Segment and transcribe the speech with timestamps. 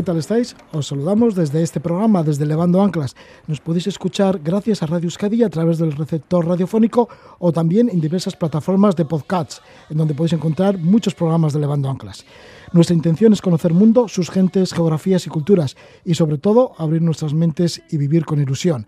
[0.00, 0.56] ¿Qué tal estáis?
[0.72, 3.14] Os saludamos desde este programa, desde Levando Anclas.
[3.46, 7.06] Nos podéis escuchar gracias a Radio Euskadi a través del receptor radiofónico
[7.38, 11.90] o también en diversas plataformas de podcasts, en donde podéis encontrar muchos programas de Levando
[11.90, 12.24] Anclas.
[12.72, 17.34] Nuestra intención es conocer mundo, sus gentes, geografías y culturas, y sobre todo abrir nuestras
[17.34, 18.86] mentes y vivir con ilusión.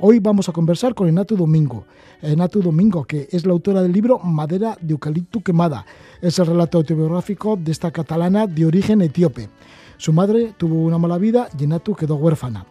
[0.00, 1.84] Hoy vamos a conversar con Enatu Domingo.
[2.20, 5.86] Enatu Domingo, que es la autora del libro Madera de Eucalipto Quemada.
[6.20, 9.50] Es el relato autobiográfico de esta catalana de origen etíope.
[9.98, 12.64] Su madre tuvo una mala vida y Enatu quedó huérfana.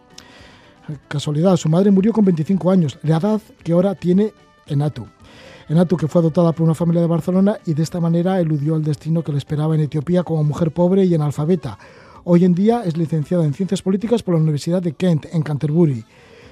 [1.08, 4.32] Casualidad, su madre murió con 25 años, la edad que ahora tiene
[4.66, 5.06] Enatu.
[5.68, 8.82] Enatu, que fue adoptada por una familia de Barcelona y de esta manera eludió el
[8.82, 11.78] destino que le esperaba en Etiopía como mujer pobre y analfabeta.
[12.24, 16.06] Hoy en día es licenciada en Ciencias Políticas por la Universidad de Kent, en Canterbury.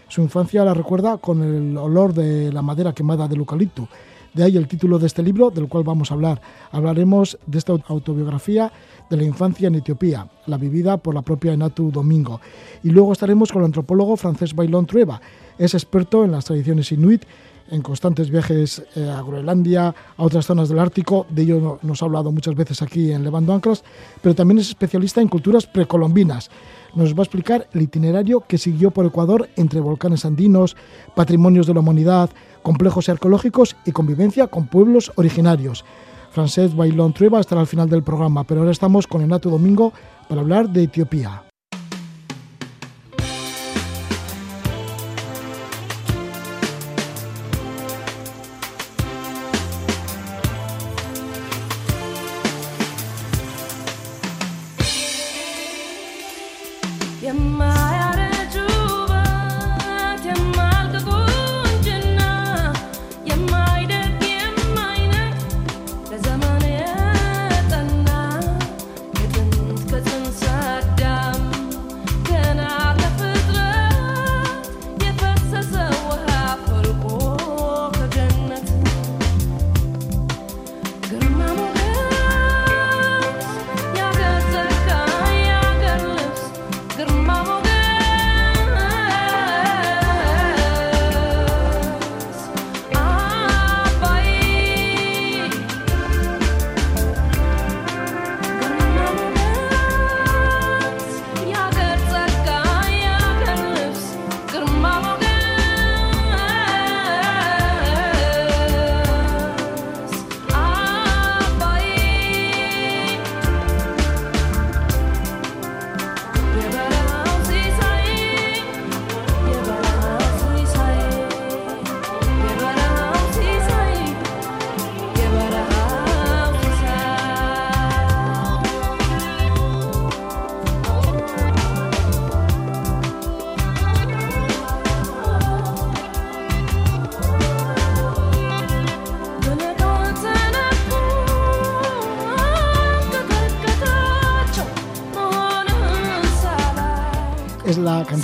[0.09, 3.89] Su infancia la recuerda con el olor de la madera quemada del eucalipto.
[4.37, 6.42] De ahí el título de este libro, del cual vamos a hablar.
[6.70, 8.70] Hablaremos de esta autobiografía
[9.09, 12.39] de la infancia en Etiopía, la vivida por la propia Enatu Domingo.
[12.83, 15.23] Y luego estaremos con el antropólogo francés Bailón Trueba.
[15.57, 17.25] Es experto en las tradiciones inuit,
[17.70, 22.06] en constantes viajes eh, a Groenlandia, a otras zonas del Ártico, de ello nos ha
[22.06, 23.84] hablado muchas veces aquí en Levando Anclas,
[24.23, 26.50] pero también es especialista en culturas precolombinas.
[26.95, 30.77] Nos va a explicar el itinerario que siguió por Ecuador entre volcanes andinos,
[31.14, 32.31] patrimonios de la humanidad,
[32.62, 35.84] complejos arqueológicos y convivencia con pueblos originarios.
[36.30, 39.92] Francesc Bailón Trueba estará al final del programa, pero ahora estamos con Enato Domingo
[40.28, 41.45] para hablar de Etiopía.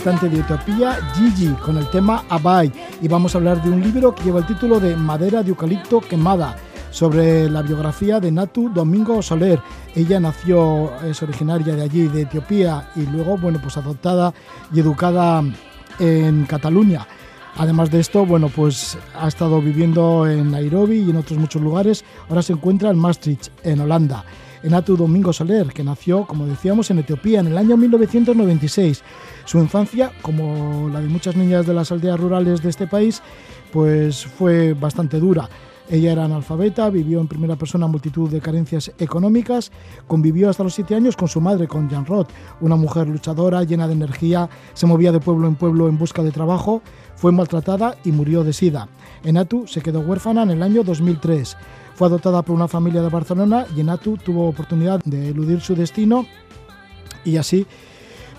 [0.03, 2.73] De Etiopía, Gigi, con el tema Abai.
[3.01, 6.01] Y vamos a hablar de un libro que lleva el título de Madera de Eucalipto
[6.01, 6.57] Quemada,
[6.91, 9.61] sobre la biografía de Natu Domingo Soler.
[9.95, 14.35] Ella nació, es originaria de allí, de Etiopía, y luego, bueno, pues adoptada
[14.75, 15.41] y educada
[16.01, 17.07] en Cataluña.
[17.57, 22.05] Además de esto, bueno, pues ha estado viviendo en Nairobi y en otros muchos lugares.
[22.29, 24.25] Ahora se encuentra en Maastricht, en Holanda.
[24.63, 29.03] Enatu Domingo Soler, que nació, como decíamos, en Etiopía en el año 1996.
[29.45, 33.23] Su infancia, como la de muchas niñas de las aldeas rurales de este país,
[33.73, 35.49] pues fue bastante dura.
[35.91, 39.73] Ella era analfabeta, vivió en primera persona multitud de carencias económicas,
[40.07, 42.31] convivió hasta los siete años con su madre, con Jan Roth,
[42.61, 46.31] una mujer luchadora, llena de energía, se movía de pueblo en pueblo en busca de
[46.31, 46.83] trabajo,
[47.17, 48.89] fue maltratada y murió de sida.
[49.25, 51.57] Enatu se quedó huérfana en el año 2003.
[51.95, 56.27] Fue adoptada por una familia de Barcelona y Enatu tuvo oportunidad de eludir su destino
[57.25, 57.67] y así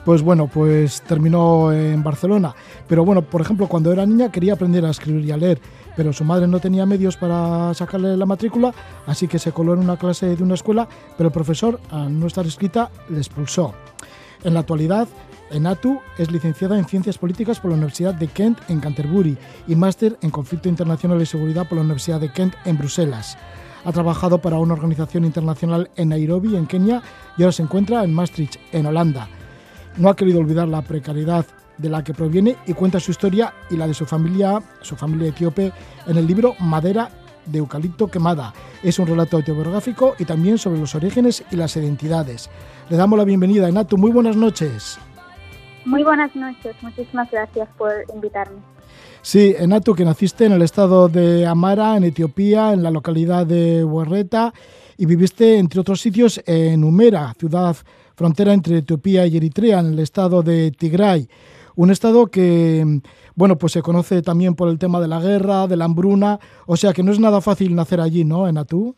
[0.05, 2.53] pues bueno, pues terminó en Barcelona.
[2.87, 5.59] Pero bueno, por ejemplo, cuando era niña quería aprender a escribir y a leer,
[5.95, 8.73] pero su madre no tenía medios para sacarle la matrícula,
[9.05, 12.27] así que se coló en una clase de una escuela, pero el profesor, al no
[12.27, 13.73] estar escrita, le expulsó.
[14.43, 15.07] En la actualidad,
[15.53, 20.17] Enatu es licenciada en Ciencias Políticas por la Universidad de Kent en Canterbury y máster
[20.21, 23.37] en Conflicto Internacional y Seguridad por la Universidad de Kent en Bruselas.
[23.85, 27.03] Ha trabajado para una organización internacional en Nairobi, en Kenia,
[27.37, 29.27] y ahora se encuentra en Maastricht, en Holanda.
[29.97, 31.45] No ha querido olvidar la precariedad
[31.77, 35.29] de la que proviene y cuenta su historia y la de su familia, su familia
[35.29, 35.71] etíope,
[36.07, 37.11] en el libro Madera
[37.45, 38.53] de Eucalipto Quemada.
[38.81, 42.49] Es un relato autobiográfico y también sobre los orígenes y las identidades.
[42.89, 43.97] Le damos la bienvenida Enatu.
[43.97, 44.97] Muy buenas noches.
[45.85, 46.75] Muy buenas noches.
[46.81, 48.57] Muchísimas gracias por invitarme.
[49.21, 53.83] Sí, Enatu, que naciste en el estado de Amara, en Etiopía, en la localidad de
[53.83, 54.53] Huerreta,
[54.97, 57.75] y viviste, entre otros sitios, en Humera, ciudad
[58.15, 61.27] frontera entre Etiopía y Eritrea, en el estado de Tigray.
[61.75, 63.01] Un estado que,
[63.35, 66.77] bueno, pues se conoce también por el tema de la guerra, de la hambruna, o
[66.77, 68.95] sea que no es nada fácil nacer allí, ¿no, Enatu?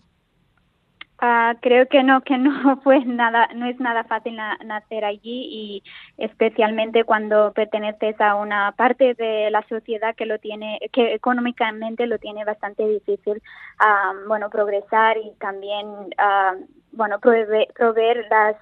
[1.19, 5.83] Ah, creo que no, que no fue nada, no es nada fácil nacer allí y
[6.17, 12.19] especialmente cuando perteneces a una parte de la sociedad que lo tiene, que económicamente lo
[12.19, 13.41] tiene bastante difícil,
[13.79, 16.55] ah, bueno, progresar y también, ah,
[16.91, 18.57] bueno, proveer, las,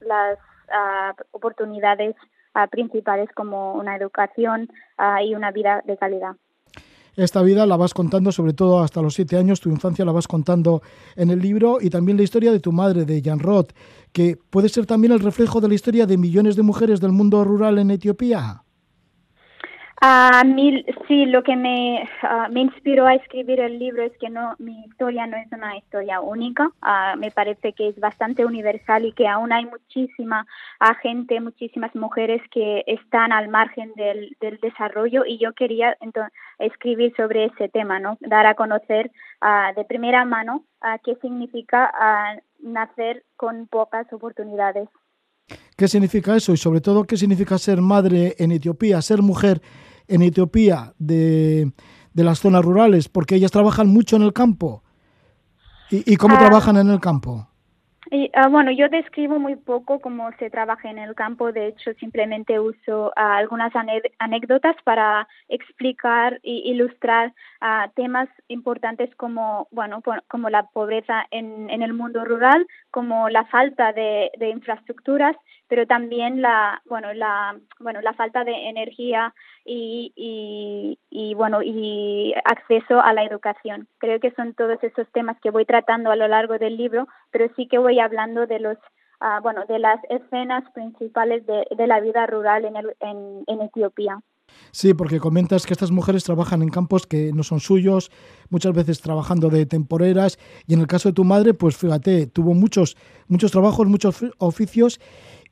[0.00, 0.38] las
[1.32, 2.16] oportunidades
[2.70, 4.68] principales como una educación
[5.22, 6.36] y una vida de calidad.
[7.16, 10.26] Esta vida la vas contando sobre todo hasta los siete años, tu infancia la vas
[10.26, 10.82] contando
[11.14, 13.70] en el libro y también la historia de tu madre, de Jan Roth,
[14.12, 17.44] que puede ser también el reflejo de la historia de millones de mujeres del mundo
[17.44, 18.63] rural en Etiopía.
[20.00, 24.28] A mí, sí, lo que me, ah, me inspiró a escribir el libro es que
[24.28, 26.70] no, mi historia no es una historia única.
[26.82, 30.46] Ah, me parece que es bastante universal y que aún hay muchísima
[31.00, 37.14] gente, muchísimas mujeres que están al margen del, del desarrollo y yo quería entonces, escribir
[37.16, 38.18] sobre ese tema, ¿no?
[38.20, 40.64] Dar a conocer ah, de primera mano
[41.02, 41.90] qué significa
[42.58, 44.88] nacer con pocas oportunidades.
[45.76, 46.52] ¿Qué significa eso?
[46.52, 49.60] Y sobre todo, ¿qué significa ser madre en Etiopía, ser mujer
[50.08, 51.72] en Etiopía de,
[52.14, 54.82] las zonas rurales, porque ellas trabajan mucho en el campo.
[55.90, 56.38] ¿Y, cómo ah.
[56.38, 57.48] trabajan en el campo?
[58.34, 61.52] Ah, bueno, yo describo muy poco cómo se trabaja en el campo.
[61.52, 63.72] De hecho, simplemente uso ah, algunas
[64.18, 67.32] anécdotas para explicar e ilustrar
[67.94, 73.92] temas importantes como, bueno, como la pobreza en, en, el mundo rural, como la falta
[73.92, 75.34] de infraestructuras
[75.68, 79.34] pero también la bueno la bueno la falta de energía
[79.64, 80.12] y,
[81.10, 83.88] y, bueno y acceso a la educación.
[83.98, 87.52] Creo que son todos esos temas que voy tratando a lo largo del libro pero
[87.56, 88.78] sí que voy hablando de los
[89.20, 93.60] ah, bueno de las escenas principales de, de la vida rural en, el, en, en
[93.62, 94.20] Etiopía.
[94.70, 98.10] Sí, porque comentas que estas mujeres trabajan en campos que no son suyos,
[98.50, 102.54] muchas veces trabajando de temporeras, y en el caso de tu madre, pues fíjate, tuvo
[102.54, 102.96] muchos,
[103.28, 105.00] muchos trabajos, muchos oficios,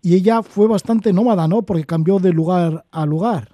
[0.02, 1.62] y ella fue bastante nómada, ¿no?
[1.62, 3.49] Porque cambió de lugar a lugar.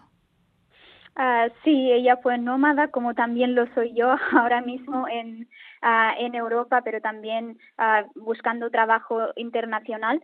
[1.19, 5.49] Uh, sí, ella fue nómada, como también lo soy yo ahora mismo en,
[5.83, 10.23] uh, en Europa, pero también uh, buscando trabajo internacional,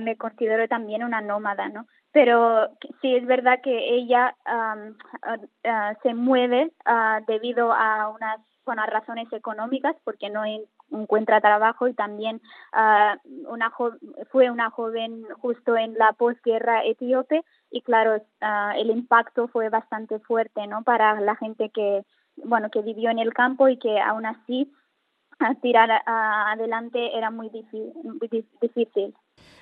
[0.00, 1.86] me considero también una nómada, ¿no?
[2.12, 2.68] Pero
[3.00, 4.94] sí es verdad que ella um,
[6.02, 6.70] se mueve
[7.26, 10.44] debido a unas bueno, razones económicas, porque no
[10.90, 12.40] encuentra trabajo y también
[12.72, 13.72] uh, una
[14.30, 20.18] fue una joven justo en la posguerra etíope y claro, uh, el impacto fue bastante
[20.20, 20.82] fuerte, ¿no?
[20.82, 22.04] Para la gente que,
[22.36, 24.72] bueno, que vivió en el campo y que aún así
[25.40, 29.14] uh, tirar adelante era muy difícil.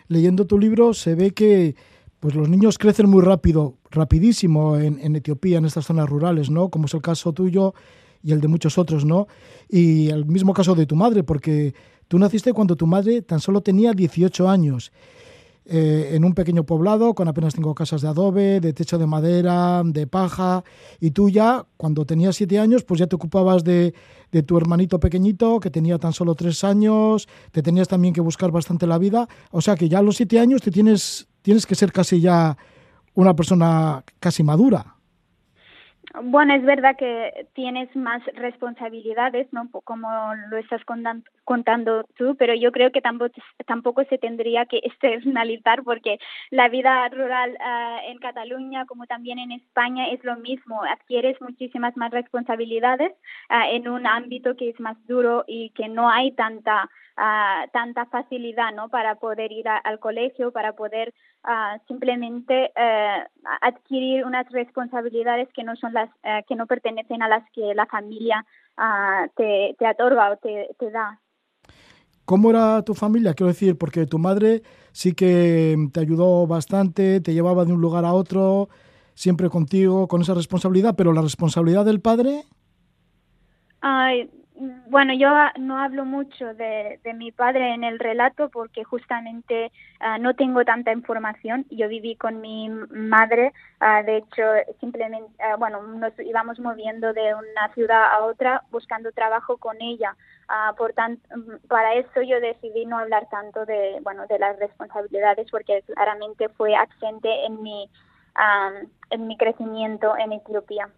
[0.08, 1.74] Leyendo tu libro se ve que
[2.20, 6.68] pues los niños crecen muy rápido, rapidísimo en, en Etiopía, en estas zonas rurales, ¿no?
[6.68, 7.74] Como es el caso tuyo
[8.22, 9.26] y el de muchos otros, ¿no?
[9.68, 11.74] Y el mismo caso de tu madre, porque
[12.08, 14.92] tú naciste cuando tu madre tan solo tenía 18 años.
[15.64, 19.82] Eh, en un pequeño poblado con apenas cinco casas de adobe, de techo de madera,
[19.84, 20.64] de paja,
[20.98, 23.94] y tú ya, cuando tenías siete años, pues ya te ocupabas de,
[24.32, 28.50] de, tu hermanito pequeñito, que tenía tan solo tres años, te tenías también que buscar
[28.50, 31.76] bastante la vida, o sea que ya a los siete años te tienes, tienes que
[31.76, 32.56] ser casi ya
[33.14, 34.96] una persona casi madura.
[36.20, 39.70] Bueno, es verdad que tienes más responsabilidades, ¿no?
[39.70, 40.08] Como
[40.50, 43.34] lo estás contando tú, pero yo creo que tampoco,
[43.66, 46.18] tampoco se tendría que externalizar porque
[46.50, 50.82] la vida rural uh, en Cataluña, como también en España, es lo mismo.
[50.84, 53.12] Adquieres muchísimas más responsabilidades
[53.48, 56.90] uh, en un ámbito que es más duro y que no hay tanta
[57.72, 58.88] tanta facilidad ¿no?
[58.88, 61.12] para poder ir al colegio, para poder
[61.88, 63.24] simplemente eh,
[63.60, 67.86] adquirir unas responsabilidades que no son las eh, que no pertenecen a las que la
[67.86, 68.44] familia
[69.36, 71.20] te, te otorga o te, te da.
[72.24, 73.34] ¿Cómo era tu familia?
[73.34, 78.04] Quiero decir, porque tu madre sí que te ayudó bastante, te llevaba de un lugar
[78.04, 78.68] a otro,
[79.14, 82.44] siempre contigo, con esa responsabilidad, pero la responsabilidad del padre.
[83.80, 85.28] Ay, bueno, yo
[85.58, 90.92] no hablo mucho de, mi padre en el relato porque justamente ah, no tengo tanta
[90.92, 91.64] información.
[91.70, 94.42] Yo viví con mi madre, ah, de hecho,
[94.80, 100.14] simplemente, ah, bueno, nos íbamos moviendo de una ciudad a otra buscando trabajo con ella.
[100.76, 101.22] por tanto,
[101.68, 106.76] para eso yo decidí no hablar tanto de, bueno, de las responsabilidades porque claramente fue
[106.76, 107.88] absente en mi,
[109.10, 110.90] en mi crecimiento en Etiopía.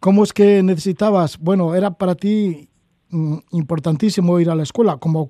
[0.00, 1.38] ¿Cómo es que necesitabas?
[1.38, 2.71] Bueno, era para ti Mm,
[3.50, 5.26] importantísimo ir a la escuela, como,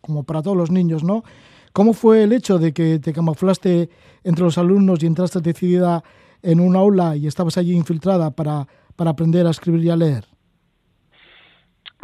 [0.00, 1.22] como para todos los niños, ¿no?
[1.72, 3.88] ¿Cómo fue el hecho de que te camuflaste
[4.22, 6.04] entre los alumnos y entraste decidida
[6.42, 10.24] en un aula y estabas allí infiltrada para, para aprender a escribir y a leer?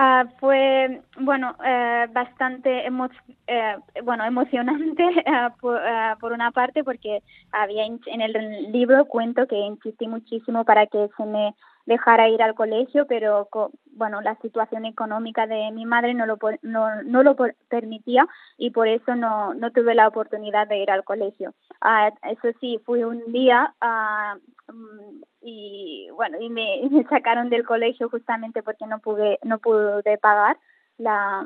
[0.03, 7.23] Ah, fue bueno eh, bastante eh, bueno emocionante ah, ah, por, una parte porque
[7.53, 11.55] había en el libro cuento que insistí muchísimo para que se me
[11.87, 13.49] dejara ir al colegio, pero
[13.93, 17.37] bueno, la situación económica de mi madre no lo, no, no lo
[17.69, 21.55] permitía y por eso no, no tuve la oportunidad de ir al colegio.
[21.81, 24.37] Ah, eso sí, fui un día ah,
[24.69, 30.59] mm, y bueno, y me, sacaron del colegio justamente porque no pude, no pude pagar
[30.99, 31.45] la,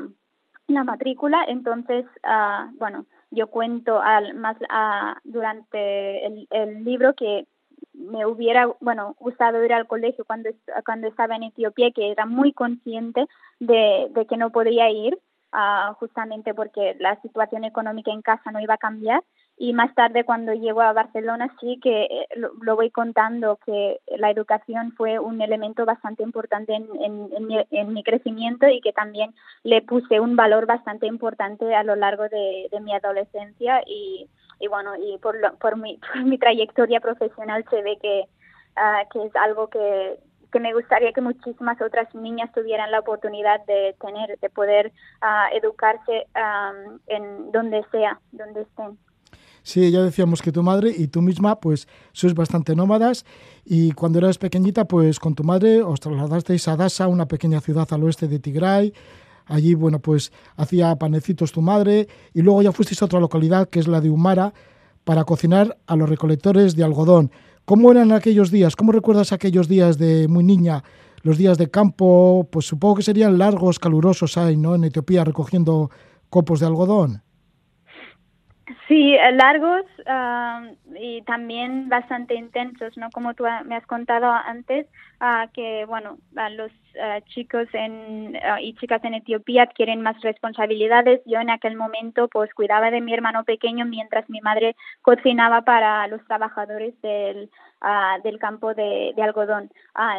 [0.66, 4.56] la matrícula, entonces, ah, bueno, yo cuento al, más
[5.24, 7.46] durante el, el libro que
[7.92, 10.50] me hubiera, bueno, gustado ir al colegio cuando,
[10.84, 13.26] cuando estaba en Etiopía, que era muy consciente
[13.60, 15.18] de, que no podría ir,
[15.52, 19.22] uh, justamente porque la situación económica en casa no iba a cambiar.
[19.56, 24.30] Y más tarde, cuando llego a Barcelona, sí que eh, lo, voy contando, que la
[24.30, 26.88] educación fue un elemento bastante importante en,
[27.70, 32.24] en, mi, crecimiento y que también le puse un valor bastante importante a lo largo
[32.24, 34.28] de, de mi adolescencia y,
[34.64, 38.24] y bueno, y por, por, mi, mi trayectoria profesional se ve que,
[38.76, 40.18] ah, que es algo que,
[40.54, 45.56] que me gustaría que muchísimas otras niñas tuvieran la oportunidad de tener, de poder uh,
[45.56, 48.96] educarse um, en donde sea, donde estén.
[49.64, 53.24] Sí, ya decíamos que tu madre y tú misma pues sois bastante nómadas
[53.64, 57.88] y cuando eras pequeñita pues con tu madre os trasladasteis a Dasa, una pequeña ciudad
[57.90, 58.92] al oeste de Tigray,
[59.46, 63.78] Allí, bueno, pues hacía panecitos tu madre y luego ya fuisteis a otra localidad que
[63.78, 64.52] es la de Humara
[65.04, 67.30] para cocinar a los recolectores de algodón.
[67.64, 68.76] ¿Cómo eran aquellos días?
[68.76, 70.82] ¿Cómo recuerdas aquellos días de muy niña?
[71.22, 74.74] Los días de campo, pues supongo que serían largos, calurosos ahí, ¿no?
[74.74, 75.90] En Etiopía recogiendo
[76.28, 77.22] copos de algodón.
[78.88, 79.84] Sí, eh, largos
[81.00, 83.08] y también bastante intensos, ¿no?
[83.10, 84.86] Como tú me has contado antes,
[85.20, 86.18] uh, que, bueno,
[86.56, 91.20] los uh, chicos en, y chicas en Etiopía adquieren más responsabilidades.
[91.26, 96.06] Yo en aquel momento, pues, cuidaba de mi hermano pequeño mientras mi madre cocinaba para
[96.08, 97.50] los trabajadores del,
[98.22, 99.70] del campo de, algodón.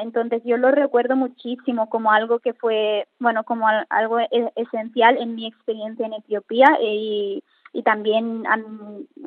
[0.01, 5.35] entonces, yo lo recuerdo muchísimo como algo que fue, bueno, como algo e-, esencial en
[5.35, 7.43] mi experiencia en Etiopía y
[7.83, 8.43] también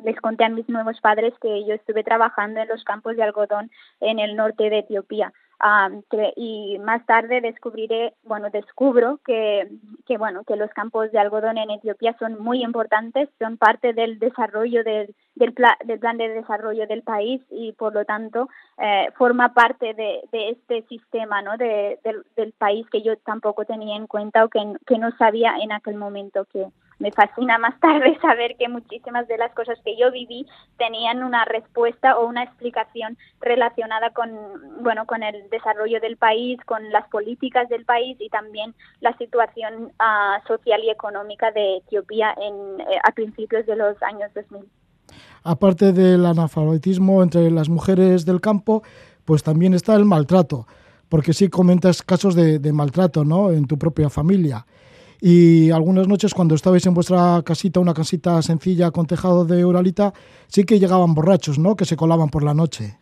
[0.03, 3.69] les conté a mis nuevos padres que yo estuve trabajando en los campos de algodón
[3.99, 5.31] en el norte de Etiopía.
[6.35, 9.69] Y más tarde descubriré, bueno, descubro que,
[10.05, 14.19] que, bueno, que los campos de algodón en Etiopía son muy importantes, son parte del
[14.19, 18.47] desarrollo del, del, del plan de desarrollo del país y por lo tanto
[18.77, 21.57] eh, forma parte de, de, este sistema, ¿no?
[21.57, 25.57] De, del, del país que yo tampoco tenía en cuenta o que, que no sabía
[25.61, 26.67] en aquel momento que,
[26.99, 30.45] me fascina más tarde saber que muchísimas de las cosas que yo viví
[30.77, 34.29] tenían una respuesta o una explicación relacionada con
[34.83, 39.91] bueno con el desarrollo del país, con las políticas del país y también la situación
[39.99, 44.65] uh, social y económica de Etiopía en, eh, a principios de los años 2000.
[45.43, 48.83] Aparte del analfabetismo entre las mujeres del campo,
[49.23, 50.67] pues también está el maltrato,
[51.07, 53.51] porque sí comentas casos de, de maltrato, ¿no?
[53.51, 54.65] En tu propia familia.
[55.21, 60.13] Y algunas noches cuando estabais en vuestra casita, una casita sencilla con tejado de uralita,
[60.47, 61.75] sí que llegaban borrachos, ¿no?
[61.75, 62.97] Que se colaban por la noche.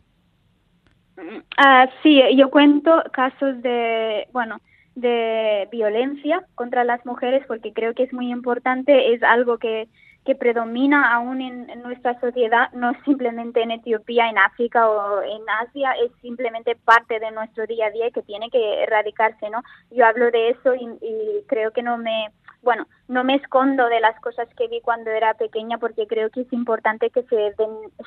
[1.58, 4.58] Ah, sí, yo cuento casos de, bueno,
[4.96, 9.88] de violencia contra las mujeres porque creo que es muy importante, es algo que,
[10.28, 15.94] que predomina aún en, nuestra sociedad, no simplemente en Etiopía, en África o en Asia,
[16.04, 19.64] es simplemente parte de nuestro día a día que tiene que erradicarse, ¿no?
[19.90, 22.30] Yo hablo de eso y, y creo que no me
[22.68, 26.42] bueno, no me escondo de las cosas que vi cuando era pequeña porque creo que
[26.42, 27.56] es importante que se,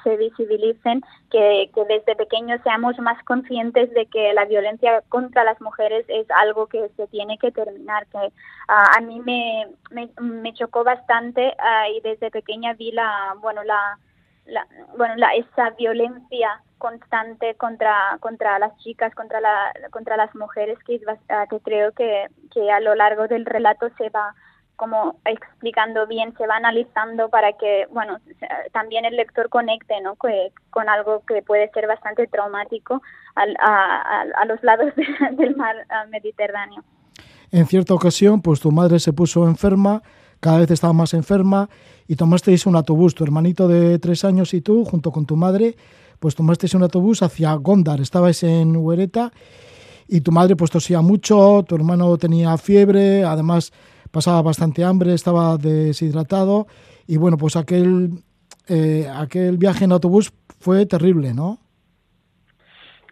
[0.04, 1.00] se visibilicen,
[1.30, 6.30] que, que desde pequeños seamos más conscientes de que la violencia contra las mujeres es
[6.32, 11.96] algo que se tiene que terminar, que uh, a mí me, me, chocó bastante uh,
[11.96, 13.98] y desde pequeña vi la, bueno, la,
[14.44, 14.66] la
[14.98, 20.98] bueno, la, esa violencia constante contra contra las chicas, contra la contra las mujeres que,
[20.98, 24.34] que creo que, que a lo largo del relato se va
[24.80, 28.16] como explicando bien, se va analizando para que, bueno,
[28.72, 30.16] también el lector conecte, ¿no?
[30.16, 33.02] con algo que puede ser bastante traumático
[33.36, 34.94] a, a, los lados
[35.32, 35.76] del mar
[36.08, 36.82] Mediterráneo.
[37.52, 40.02] En cierta ocasión, pues tu madre se puso enferma,
[40.40, 41.68] cada vez estaba más enferma
[42.08, 45.76] y tomasteis un autobús, tu hermanito de tres años y tú, junto con tu madre,
[46.20, 49.30] pues tomasteis un autobús hacia Gondar, estabais en Huereta
[50.08, 53.74] y tu madre pues tosía mucho, tu hermano tenía fiebre, además
[54.10, 56.66] pasaba bastante hambre, estaba deshidratado
[57.06, 58.10] y bueno, pues aquel,
[58.68, 61.58] eh, aquel viaje en autobús fue terrible, ¿no?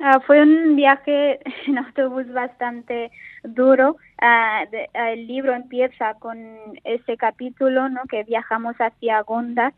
[0.00, 3.10] Ah, fue un viaje en autobús bastante
[3.42, 3.96] duro.
[4.20, 4.64] Ah,
[4.94, 6.38] el libro empieza con
[6.84, 8.02] ese capítulo, ¿no?
[8.08, 9.74] Que viajamos hacia Gondar.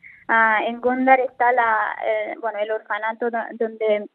[0.67, 4.07] en Gondar está la, eh, bueno, el orfanato donde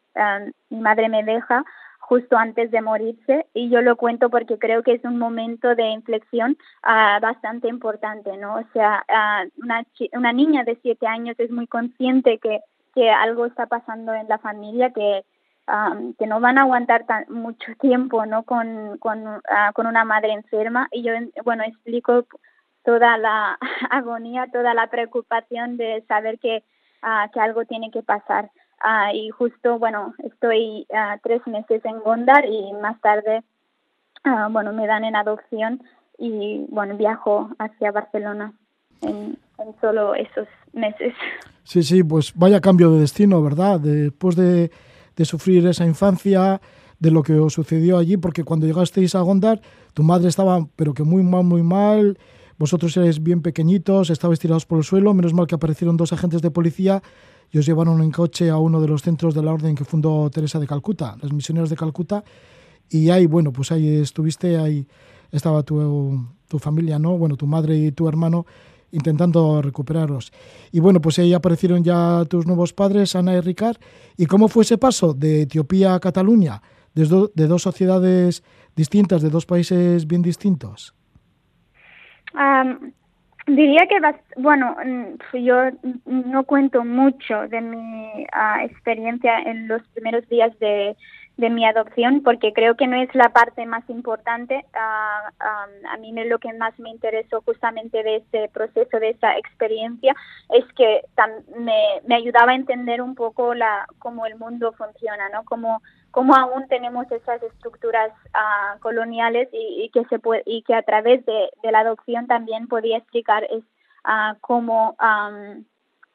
[0.70, 1.64] mi madre me deja
[2.08, 5.90] justo antes de morirse y yo lo cuento porque creo que es un momento de
[5.90, 8.56] inflexión bastante importante, ¿no?
[8.58, 9.04] O sea,
[9.58, 9.84] una,
[10.14, 12.60] una niña de siete años es muy consciente que,
[12.94, 15.24] que algo está pasando en la familia, que
[16.20, 20.32] que no van a aguantar tan, mucho tiempo no con, con, ah, con una madre
[20.32, 20.88] enferma.
[20.92, 22.26] Y yo bueno explico
[22.84, 23.58] toda la
[23.90, 26.64] agonía toda la preocupación de saber que
[27.02, 28.52] uh, que algo tiene que pasar
[28.84, 30.88] uh, y justo bueno estoy
[31.24, 33.44] tres meses en Gondar y más tarde
[34.52, 35.82] bueno me dan en adopción
[36.18, 38.54] y bueno viajo hacia Barcelona
[39.02, 41.14] en, en solo esos meses.
[41.64, 44.72] Sí sí pues vaya cambio de destino verdad después de
[45.16, 46.62] de sufrir esa infancia,
[47.00, 49.62] de lo que os sucedió allí, porque cuando llegasteis a Gondar,
[49.94, 52.18] tu madre estaba, pero que muy mal, muy mal,
[52.58, 56.42] vosotros erais bien pequeñitos, estabais tirados por el suelo, menos mal que aparecieron dos agentes
[56.42, 57.02] de policía
[57.52, 60.30] y os llevaron en coche a uno de los centros de la orden que fundó
[60.30, 62.24] Teresa de Calcuta, las misioneras de Calcuta,
[62.90, 64.88] y ahí, bueno, pues ahí estuviste, ahí
[65.32, 67.18] estaba tu, tu familia, ¿no?
[67.18, 68.46] Bueno, tu madre y tu hermano
[68.92, 70.32] intentando recuperaros.
[70.72, 73.78] Y bueno, pues ahí aparecieron ya tus nuevos padres, Ana y Ricard.
[74.18, 76.62] ¿Y cómo fue ese paso de Etiopía a Cataluña,
[76.94, 78.44] de, de dos sociedades
[78.76, 80.94] distintas, de dos países bien distintos?
[83.48, 84.00] Diría que,
[84.38, 85.72] bueno, mm, yo
[86.06, 90.96] no cuento mucho de mi ah, experiencia en los primeros días de,
[91.38, 94.66] de mi adopción porque creo que no es la parte más importante.
[94.74, 100.16] Ah, a mí lo que más me interesó justamente de ese proceso, de esa experiencia,
[100.50, 101.02] es que
[101.60, 105.44] me, me, ayudaba a entender un poco la, cómo el mundo funciona, ¿no?
[105.44, 105.82] Cómo,
[106.16, 111.26] cómo aún tenemos esas estructuras uh, coloniales y, que se puede, y que a través
[111.26, 113.66] de, la adopción también podía explicar es,
[114.06, 115.66] uh, cómo um,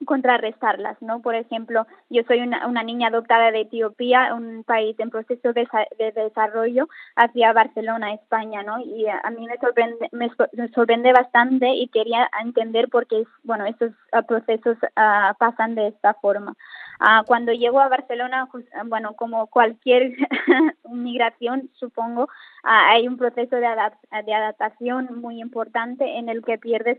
[0.06, 1.20] contrarrestarlas, ¿no?
[1.20, 6.12] Por ejemplo, yo soy una, niña adoptada de Etiopía, un país en proceso de, de,
[6.12, 8.80] desarrollo, hacia Barcelona, España, ¿no?
[8.80, 10.30] Y a, mí me sorprende, me,
[10.74, 16.14] sorprende bastante y quería entender por qué, bueno, estos ah, procesos uh, pasan de esta
[16.14, 16.54] forma.
[17.00, 20.12] Uh, cuando llego a Barcelona, pues, bueno, como cualquier
[20.90, 22.28] migración, supongo,
[22.62, 23.68] hay un proceso de,
[24.26, 26.98] de adaptación muy importante en el que pierdes,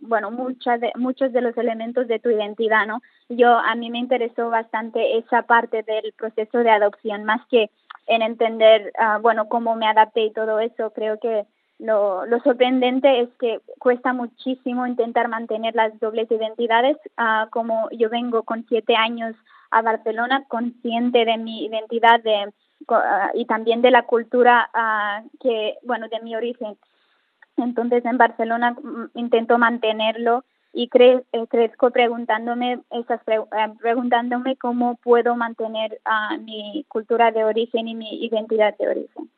[0.00, 3.02] bueno, muchas de, muchos de los elementos de tu identidad, ¿no?
[3.28, 7.70] Yo, a mí me interesó bastante esa parte del proceso de adopción, más que
[8.06, 11.44] en entender, uh, bueno, cómo me adapté y todo eso, creo que
[11.78, 18.44] lo, sorprendente es que cuesta muchísimo intentar mantener las dobles identidades, uh, como yo vengo
[18.44, 19.34] con siete años
[19.70, 22.52] a Barcelona, consciente de mi identidad de
[22.88, 26.76] Ah, y también de la cultura ah, que, bueno, de mi origen.
[27.56, 33.40] Entonces en Barcelona mm, intento mantenerlo y cre eh, crezco preguntándome esas eh,
[33.78, 36.00] preguntándome cómo puedo mantener
[36.40, 39.30] mi cultura de origen y mi identidad de origen.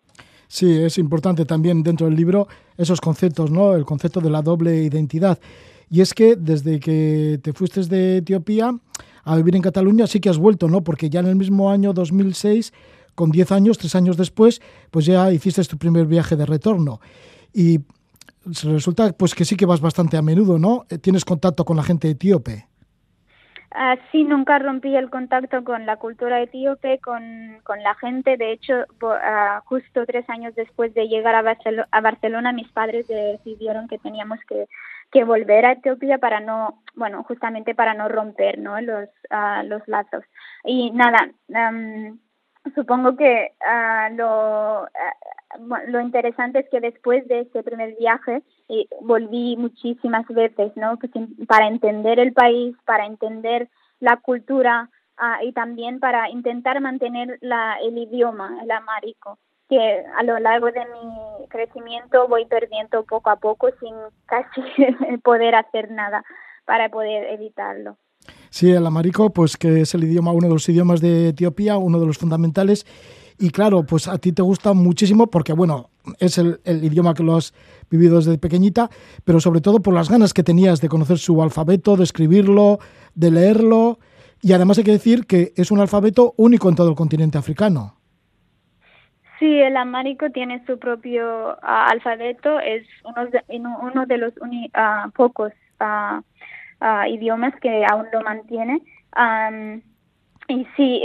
[0.48, 3.74] Sí, es importante también dentro del libro esos conceptos, ¿no?
[3.74, 5.38] El concepto de la doble identidad.
[5.90, 8.76] Y es que desde que te fuiste de Etiopía
[9.24, 10.82] a vivir en Cataluña sí que has vuelto, ¿no?
[10.82, 12.72] Porque ya en el mismo año 2006
[13.14, 17.00] con 10 años, tres años después, pues ya hiciste tu primer viaje de retorno.
[17.52, 17.80] Y
[18.62, 20.84] resulta pues que sí que vas bastante a menudo, ¿no?
[20.88, 22.66] Eh, ¿Tienes contacto con la gente etíope?
[23.74, 28.36] Uh, sí, nunca rompí el contacto con la cultura etíope, con, con la gente.
[28.36, 33.08] De hecho, uh, justo tres años después de llegar a, Barcelona, a Barcelona mis padres
[33.08, 34.68] decidieron que teníamos que,
[35.10, 38.80] que, volver a Etiopía para no, bueno, justamente para no romper ¿no?
[38.80, 40.24] Los, uh, los lazos.
[40.62, 42.16] Y nada, um,
[42.76, 44.86] supongo que uh, lo,
[45.88, 50.98] lo interesante es que después de ese primer viaje y volví muchísimas veces, ¿no?
[51.46, 53.68] Para entender el país, para entender
[54.00, 54.90] la cultura,
[55.42, 60.80] y también para intentar mantener la, el idioma, el amárico que a lo largo de
[60.80, 63.94] mi crecimiento voy perdiendo poco a poco sin
[64.26, 64.60] casi
[65.22, 66.22] poder hacer nada
[66.66, 67.96] para poder evitarlo.
[68.50, 71.98] Sí, el amarico, pues que es el idioma, uno de los idiomas de Etiopía, uno
[71.98, 72.86] de los fundamentales.
[73.38, 77.22] Y claro, pues a ti te gusta muchísimo porque, bueno, es el, el, idioma que
[77.22, 77.54] lo has
[77.90, 78.90] vivido desde pequeñita,
[79.24, 82.78] pero sobre todo por las ganas que tenías de conocer su alfabeto, de escribirlo,
[83.14, 83.98] de leerlo.
[84.42, 87.96] Y además hay que decir que es un alfabeto único en todo el continente africano.
[89.38, 94.32] Sí, el amárico tiene su propio ah, alfabeto, es uno de, uno de los
[94.74, 98.80] ah, pocos uh, idiomas que aún lo mantiene.
[100.48, 101.02] y sí,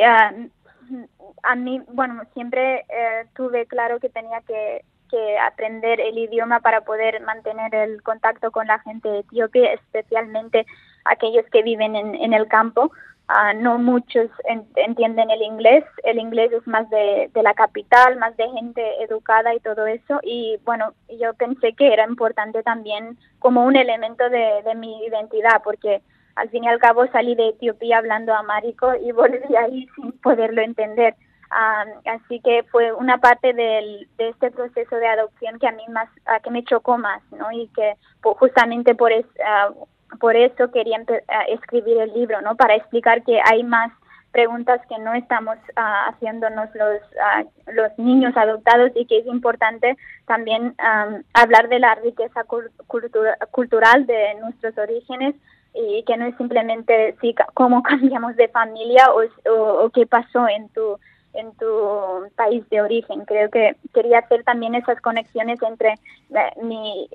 [1.43, 6.81] a mí, bueno, siempre eh, tuve claro que tenía que, que, aprender el idioma para
[6.81, 10.65] poder mantener el contacto con la gente etíope, especialmente
[11.05, 12.91] aquellos que viven en, el campo.
[13.27, 14.29] Ah, no muchos
[14.75, 15.83] entienden el inglés.
[16.03, 20.19] El inglés es más de, la capital, más de gente educada y todo eso.
[20.23, 25.61] Y bueno, yo pensé que era importante también como un elemento de, de mi identidad,
[25.63, 26.01] porque
[26.35, 30.61] al fin y al cabo salí de Etiopía hablando amárico y volví ahí sin poderlo
[30.61, 31.15] entender.
[31.51, 35.83] Ah, así que fue una parte del, de este proceso de adopción que a mí
[35.89, 36.07] más,
[36.43, 37.51] que me chocó más, ¿no?
[37.51, 39.29] Y que justamente por eso,
[40.19, 41.03] por eso quería
[41.47, 42.55] escribir el libro, ¿no?
[42.55, 43.91] Para explicar que hay más
[44.31, 49.97] preguntas que no estamos ah, haciéndonos los, ah, los niños adoptados y que es importante
[50.27, 50.75] también
[51.33, 52.43] hablar de la riqueza
[53.51, 55.35] cultural de nuestros orígenes
[55.73, 60.99] y que no es simplemente si, cómo cambiamos de familia o qué pasó en tu
[61.33, 61.65] en tu
[62.35, 63.25] país de origen.
[63.25, 67.09] Creo que quería hacer también esas conexiones entre eh, mi,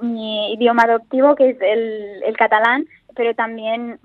[0.00, 3.98] mi idioma adoptivo, que es el, el catalán, pero también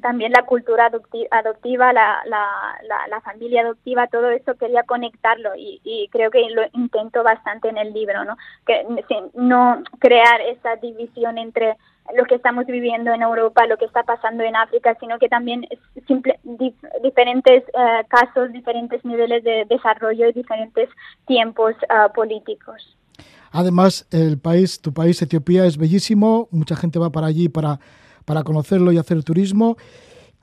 [0.00, 0.86] también la cultura
[1.30, 6.62] adoptiva, la, la, la, familia adoptiva, todo eso quería conectarlo y, y, creo que lo
[6.72, 8.36] intento bastante en el libro, ¿no?
[8.66, 8.86] Que
[9.34, 11.76] no crear esa división entre
[12.16, 15.66] lo que estamos viviendo en Europa, lo que está pasando en África, sino que también
[16.06, 16.38] simple,
[17.02, 20.88] diferentes eh, casos, diferentes niveles de desarrollo y diferentes
[21.26, 22.96] tiempos uh, políticos.
[23.52, 27.78] Además, el país, tu país, Etiopía, es bellísimo, mucha gente va para allí para,
[28.24, 29.76] para conocerlo y hacer turismo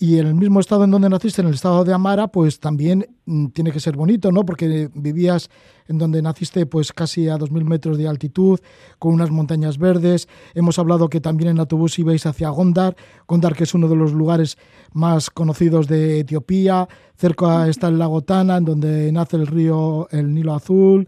[0.01, 3.05] y en el mismo estado en donde naciste, en el estado de Amara, pues también
[3.27, 4.43] mm, tiene que ser bonito, ¿no?
[4.43, 5.51] Porque vivías
[5.87, 8.59] en donde naciste pues casi a 2.000 metros de altitud,
[8.97, 10.27] con unas montañas verdes.
[10.55, 12.95] Hemos hablado que también en autobús ibais hacia Gondar,
[13.27, 14.57] Gondar que es uno de los lugares
[14.91, 16.87] más conocidos de Etiopía.
[17.15, 21.07] Cerca está el lago Tana, en donde nace el río, el Nilo Azul.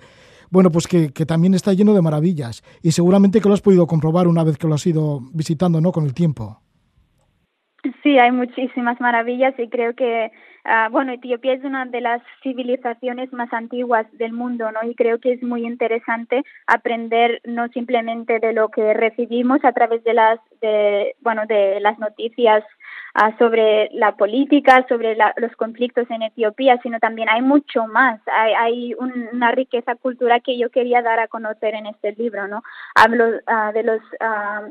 [0.51, 2.61] Bueno, pues que, que también está lleno de maravillas.
[2.83, 5.91] Y seguramente que lo has podido comprobar una vez que lo has ido visitando, ¿no?
[5.91, 6.62] Con el tiempo.
[8.01, 10.31] Sí, hay muchísimas maravillas y creo que,
[10.63, 14.89] uh, bueno, Etiopía es una de las civilizaciones más antiguas del mundo, ¿no?
[14.89, 20.01] Y creo que es muy interesante aprender no simplemente de lo que recibimos a través
[20.05, 22.63] de las, de, bueno, de las noticias
[23.21, 28.21] uh, sobre la política, sobre la, los conflictos en Etiopía, sino también hay mucho más.
[28.27, 32.47] Hay, hay un, una riqueza cultural que yo quería dar a conocer en este libro,
[32.47, 32.63] ¿no?
[32.95, 33.99] Hablo uh, de los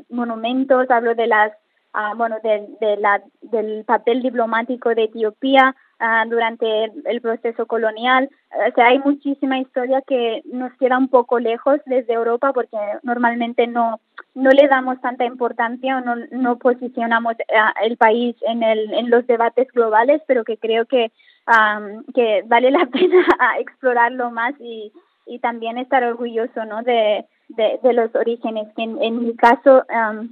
[0.09, 1.51] monumentos, hablo de las
[1.93, 7.65] uh, bueno, de, de la, del papel diplomático de Etiopía uh, durante el, el, proceso
[7.65, 8.29] colonial.
[8.51, 13.67] O sea, hay muchísima historia que nos queda un poco lejos desde Europa porque normalmente
[13.67, 13.99] no,
[14.35, 19.09] no le damos tanta importancia o no, no posicionamos uh, el país en, el, en
[19.09, 21.11] los debates globales, pero que creo que,
[21.47, 23.25] um, que vale la pena
[23.59, 24.91] explorarlo más y,
[25.25, 26.83] y también estar orgulloso ¿no?
[26.83, 28.67] de, de, de los orígenes.
[28.77, 30.29] En, en mi caso, um,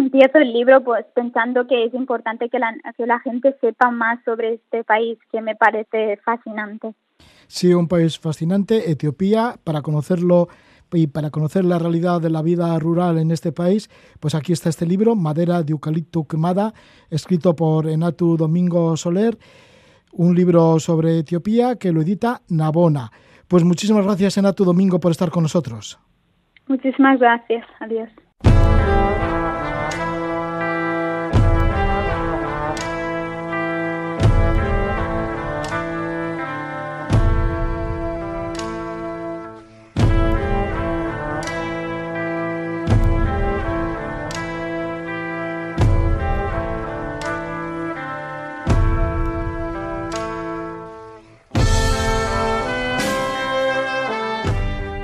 [0.00, 4.18] empiezo el libro pues pensando que es importante que la, que la gente sepa más
[4.24, 6.94] sobre este país que me parece fascinante.
[7.46, 10.48] Sí, un país fascinante, Etiopía, para conocerlo
[10.92, 14.68] y para conocer la realidad de la vida rural en este país, pues aquí está
[14.68, 16.72] este libro, Madera de Eucalipto Quemada,
[17.10, 19.38] escrito por Enatu Domingo Soler,
[20.12, 23.10] un libro sobre Etiopía que lo edita Nabona.
[23.46, 25.98] Pues muchísimas gracias, Enatu Domingo, por estar con nosotros.
[26.66, 27.66] Muchísimas gracias.
[27.80, 28.10] Adiós.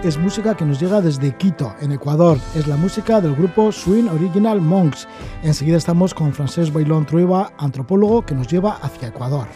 [0.06, 2.38] Es música que nos llega desde Quito, en Ecuador.
[2.54, 5.08] Es la música del grupo Swing Original Monks.
[5.42, 9.48] Enseguida estamos con Francés Bailón Trueba, antropólogo que nos lleva hacia Ecuador.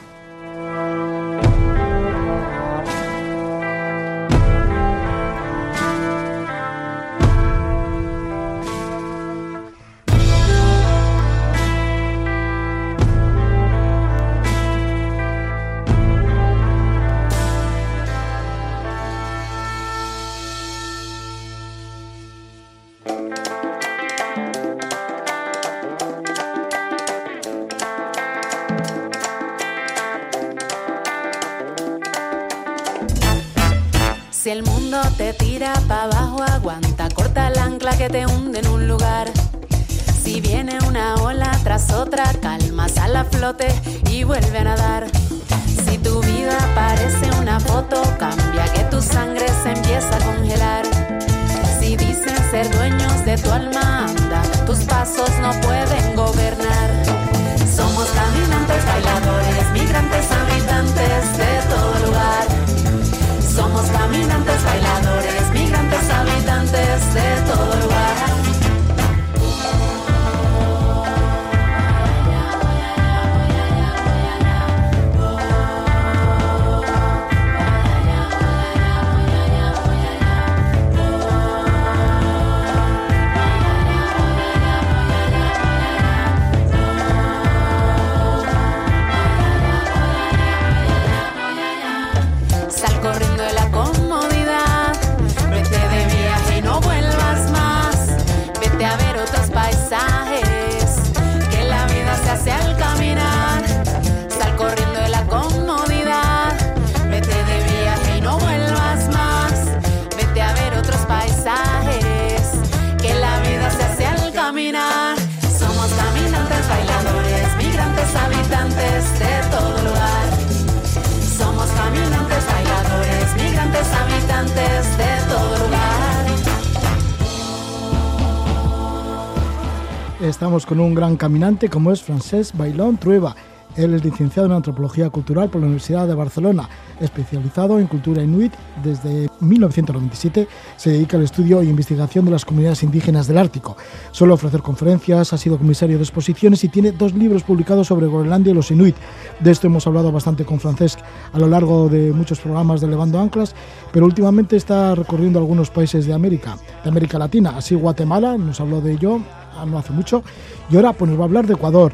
[130.67, 133.35] Con un gran caminante como es Francesc Bailón Trueba.
[133.77, 136.69] Él es licenciado en Antropología Cultural por la Universidad de Barcelona,
[137.01, 138.53] especializado en cultura inuit.
[138.83, 143.77] Desde 1997 se dedica al estudio e investigación de las comunidades indígenas del Ártico.
[144.11, 148.51] Suele ofrecer conferencias, ha sido comisario de exposiciones y tiene dos libros publicados sobre Groenlandia
[148.51, 148.97] y los inuit.
[149.39, 150.99] De esto hemos hablado bastante con Francesc
[151.33, 153.55] a lo largo de muchos programas de Levando Anclas,
[153.93, 158.81] pero últimamente está recorriendo algunos países de América, de América Latina, así Guatemala, nos habló
[158.81, 159.21] de ello,
[159.67, 160.23] no hace mucho.
[160.71, 161.93] Y ahora pues nos va a hablar de Ecuador.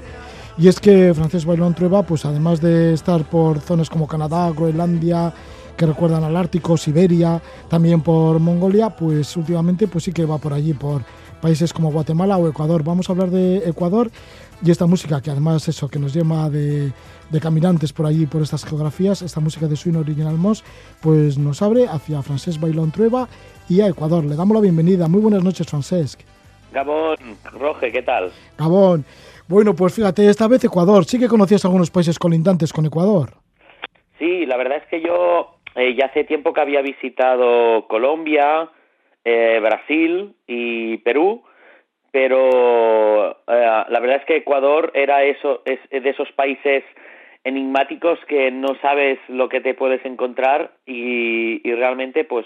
[0.58, 5.34] Y es que Francés Bailón Trueba, pues además de estar por zonas como Canadá, Groenlandia,
[5.76, 10.54] que recuerdan al Ártico, Siberia, también por Mongolia, pues últimamente pues sí que va por
[10.54, 11.02] allí, por
[11.42, 12.82] países como Guatemala o Ecuador.
[12.82, 14.10] Vamos a hablar de Ecuador
[14.64, 16.92] y esta música que además eso, que nos lleva de,
[17.30, 20.64] de caminantes por allí, por estas geografías, esta música de Swing Original Moss,
[21.02, 23.28] pues nos abre hacia Francés Bailón Trueba
[23.68, 24.24] y a Ecuador.
[24.24, 25.08] Le damos la bienvenida.
[25.08, 26.20] Muy buenas noches, Francesc.
[26.76, 27.16] Gabón,
[27.58, 28.30] Roge, ¿qué tal?
[28.58, 29.02] Gabón.
[29.48, 31.06] Bueno, pues fíjate, esta vez Ecuador.
[31.06, 33.30] ¿Sí que conocías algunos países colindantes con Ecuador?
[34.18, 38.68] Sí, la verdad es que yo eh, ya hace tiempo que había visitado Colombia,
[39.24, 41.44] eh, Brasil y Perú,
[42.10, 46.84] pero eh, la verdad es que Ecuador era eso, es de esos países
[47.42, 52.44] enigmáticos que no sabes lo que te puedes encontrar y, y realmente pues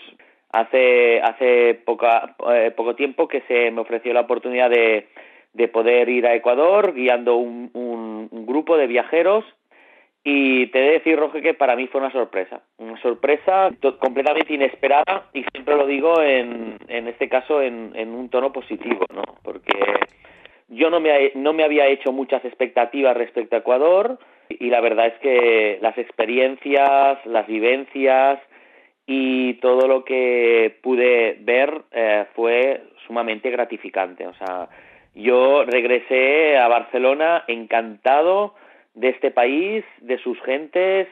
[0.53, 5.07] Hace, hace poca, eh, poco tiempo que se me ofreció la oportunidad de,
[5.53, 9.45] de poder ir a Ecuador guiando un, un, grupo de viajeros
[10.25, 12.63] y te he de decir, Roge, que para mí fue una sorpresa.
[12.79, 18.29] Una sorpresa completamente inesperada y siempre lo digo en, en este caso en, en un
[18.29, 19.23] tono positivo, ¿no?
[19.43, 19.73] Porque
[20.69, 25.07] yo no me, no me había hecho muchas expectativas respecto a Ecuador y la verdad
[25.07, 28.41] es que las experiencias, las vivencias,
[29.13, 34.25] y todo lo que pude ver eh, fue sumamente gratificante.
[34.29, 34.69] O sea,
[35.17, 38.55] yo regresé a Barcelona encantado
[38.95, 41.09] de este país, de sus gentes,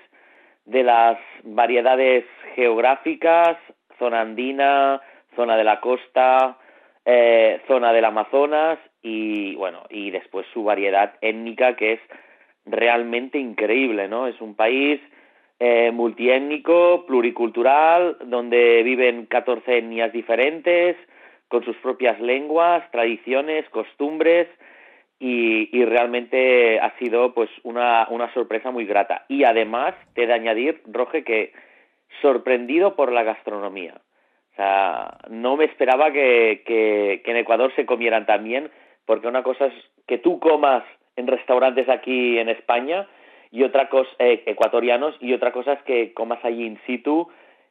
[0.65, 3.57] de las variedades geográficas,
[3.99, 5.01] zona andina,
[5.35, 6.57] zona de la costa,
[7.05, 12.01] eh, zona del Amazonas y bueno, y después su variedad étnica que es
[12.65, 14.29] realmente increíble, ¿no?
[14.29, 15.01] Es un país
[15.61, 20.97] eh, multiétnico, pluricultural, donde viven 14 etnias diferentes,
[21.49, 24.49] con sus propias lenguas, tradiciones, costumbres,
[25.21, 29.25] y, realmente ha sido pues una, una sorpresa muy grata.
[29.29, 31.53] Y además, te he de añadir, Roge, que
[32.23, 33.94] sorprendido por la gastronomía.
[34.53, 38.71] O sea, no me esperaba que, que, en Ecuador se comieran también,
[39.07, 39.75] porque una cosa es
[40.07, 40.85] que tú comas
[41.16, 43.09] en restaurantes aquí en España
[43.51, 47.29] y otra cosa eh, ecuatorianos y otra cosa es que comas allí in situ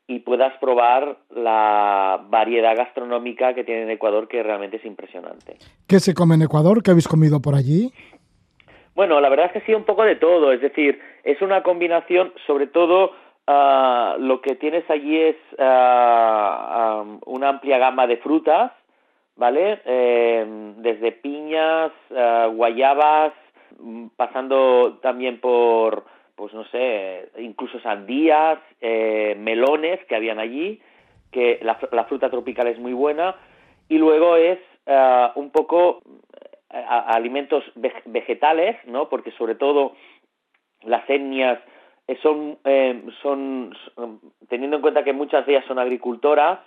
[0.08, 5.58] y puedas probar la variedad gastronómica que tiene en Ecuador que realmente es impresionante.
[5.88, 6.82] ¿Qué se come en Ecuador?
[6.82, 7.92] ¿Qué habéis comido por allí?
[8.96, 10.52] Bueno, la verdad es que sí, un poco de todo.
[10.54, 13.12] Es decir, es una combinación, sobre todo
[13.48, 18.72] ah, lo que tienes allí es ah, una amplia gama de frutas,
[19.36, 19.82] ¿vale?
[19.86, 23.34] Eh, desde piñas, ah, guayabas,
[24.15, 30.82] pasando también por, pues no sé, incluso sandías, eh, melones que habían allí,
[31.32, 33.36] que la, fruta tropical es muy buena,
[33.89, 34.60] y luego es
[35.36, 36.01] un poco
[36.69, 37.63] alimentos
[38.06, 39.10] vegetales, ¿no?
[39.10, 39.93] Porque sobre todo
[40.84, 41.60] las etnias
[42.08, 43.73] eh, son, eh, son,
[44.47, 46.60] teniendo en cuenta que muchas de ellas son agricultoras,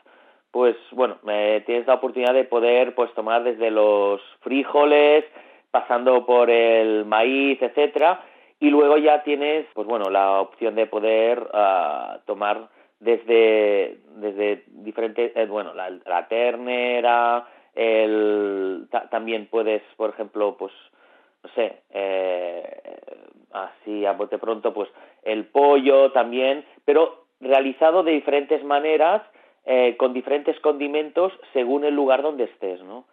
[0.51, 5.25] pues bueno, eh, tienes la oportunidad de poder pues tomar desde los frijoles,
[5.71, 8.25] pasando por el maíz, etcétera,
[8.59, 12.69] y luego ya tienes, pues bueno, la opción de poder uh, tomar
[13.01, 20.73] desde, desde diferentes, eh, bueno, la, ternera, el, también puedes, por ejemplo, pues,
[21.43, 23.01] no sé, eh,
[23.53, 24.91] así a bote pronto, pues
[25.23, 29.23] el pollo también, pero realizado de diferentes maneras,
[29.65, 33.05] eh, con diferentes condimentos según el lugar donde estés, ¿no?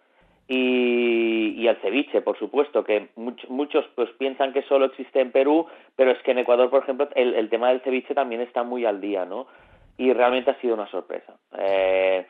[0.48, 5.68] Y, y el ceviche, por supuesto, que muchos pues piensan que solo existe en Perú,
[5.96, 8.86] pero es que en Ecuador, por ejemplo, el, el tema del ceviche también está muy
[8.86, 9.48] al día, ¿no?
[9.98, 11.34] Y realmente ha sido una sorpresa.
[11.58, 12.26] Eh,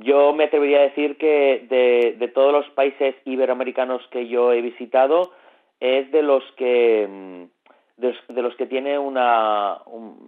[0.00, 5.32] yo me atrevería a decir que de, todos los países iberoamericanos que yo he visitado,
[5.80, 7.44] es de los que mm,
[8.00, 9.78] de los, que tiene una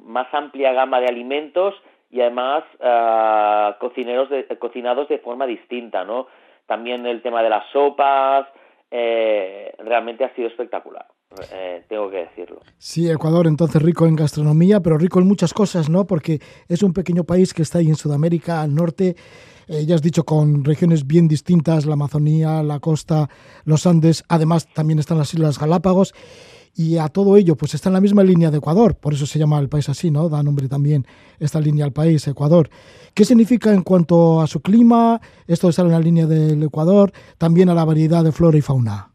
[0.05, 1.75] más amplia gama de alimentos
[2.11, 6.27] y además uh, cocineros cocinados de forma distinta, ¿no?
[6.71, 8.47] También el tema de las sopas
[8.93, 11.05] eh, realmente ha sido espectacular.
[11.53, 12.61] Eh, tengo que decirlo.
[12.79, 16.07] Sí, Ecuador entonces rico en gastronomía, pero rico en muchas cosas, ¿no?
[16.07, 19.17] Porque es un pequeño país que está ahí en Sudamérica, al norte,
[19.67, 23.29] eh, ya has dicho, con regiones bien distintas, la Amazonía, la costa,
[23.65, 26.15] los Andes, además también están las Islas Galápagos,
[26.77, 29.39] y a todo ello, pues está en la misma línea de Ecuador, por eso se
[29.39, 30.29] llama el país así, ¿no?
[30.29, 31.05] Da nombre también
[31.39, 32.69] esta línea al país, Ecuador.
[33.15, 37.69] ¿Qué significa en cuanto a su clima, esto estar en la línea del Ecuador, también
[37.69, 39.11] a la variedad de flora y fauna?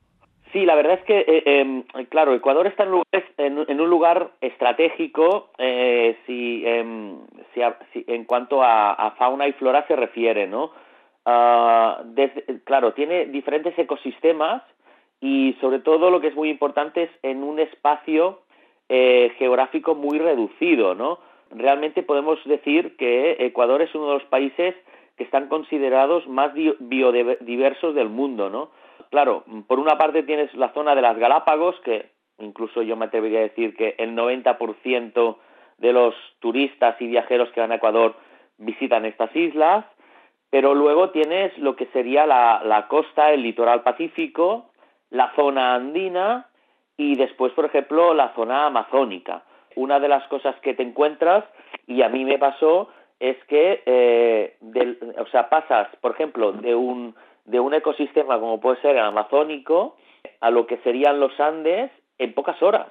[0.56, 6.18] Sí, la verdad es que, eh, em, claro, Ecuador está en, un lugar estratégico eh,
[6.28, 7.18] em,
[7.54, 10.72] si, en cuanto a, fauna y flora se refiere, ¿no?
[11.26, 12.04] Ah,
[12.64, 14.62] claro, tiene diferentes ecosistemas
[15.22, 18.42] y sobre todo lo que es muy importante es en un espacio
[18.90, 21.20] eh, geográfico muy reducido, ¿no?
[21.52, 24.76] Realmente podemos decir que Ecuador es uno de los países
[25.18, 28.70] que están considerados más biodiversos del mundo, ¿no?
[29.10, 33.40] claro, por una parte tienes la zona de las Galápagos, que incluso yo me atrevería
[33.40, 35.38] a decir que el 90%
[35.78, 38.16] de los turistas y viajeros que van a Ecuador
[38.58, 39.86] visitan estas islas,
[40.50, 44.72] pero luego tienes lo que sería la, la costa, el litoral pacífico,
[45.10, 46.48] la zona andina
[46.98, 49.44] y después, por ejemplo, la zona amazónica.
[49.76, 51.44] Una de las cosas que te encuentras,
[51.88, 52.90] y a mí me pasó,
[53.20, 54.58] es que, eh,
[55.18, 57.16] o sea, pasas, por ejemplo, de un
[57.46, 59.96] de un ecosistema como puede ser el amazónico
[60.42, 62.88] a lo que serían los Andes en pocas horas,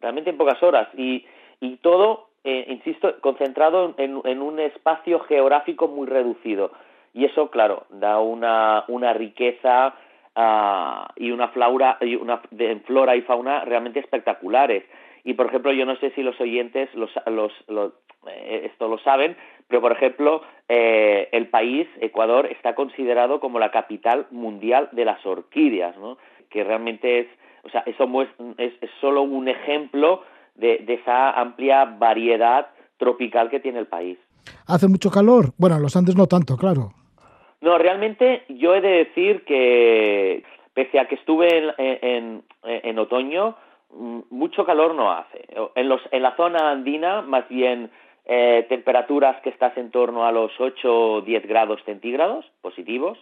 [0.00, 1.24] realmente en pocas horas, y,
[1.60, 6.72] y todo, eh, insisto, concentrado en, en, un espacio geográfico muy reducido.
[7.14, 9.94] Y eso, claro, da una, una riqueza
[10.36, 12.42] uh, y una flora, y una,
[12.86, 14.84] flora y fauna realmente espectaculares.
[15.24, 17.92] Y, por ejemplo, yo no sé si los oyentes los, los, los
[18.28, 19.36] eh, esto lo saben,
[19.68, 25.24] pero por ejemplo, eh, el país, Ecuador, está considerado como la capital mundial de las
[25.26, 26.18] orquídeas, ¿no?
[26.50, 27.26] que realmente es,
[27.64, 28.08] o sea, eso
[28.58, 30.22] es, es solo un ejemplo
[30.54, 32.68] de, de esa amplia variedad
[32.98, 34.18] tropical que tiene el país.
[34.66, 35.52] ¿Hace mucho calor?
[35.58, 36.92] Bueno, los Andes no tanto, claro.
[37.60, 40.44] No, realmente yo he de decir que,
[40.74, 43.56] pese a que estuve en, en, en otoño,
[43.90, 45.46] mm, mucho calor no hace.
[45.74, 47.90] En, los, en la zona andina, más bien
[48.28, 53.18] eh, temperaturas que estás en torno a los 8 o 10 grados centígrados positivos.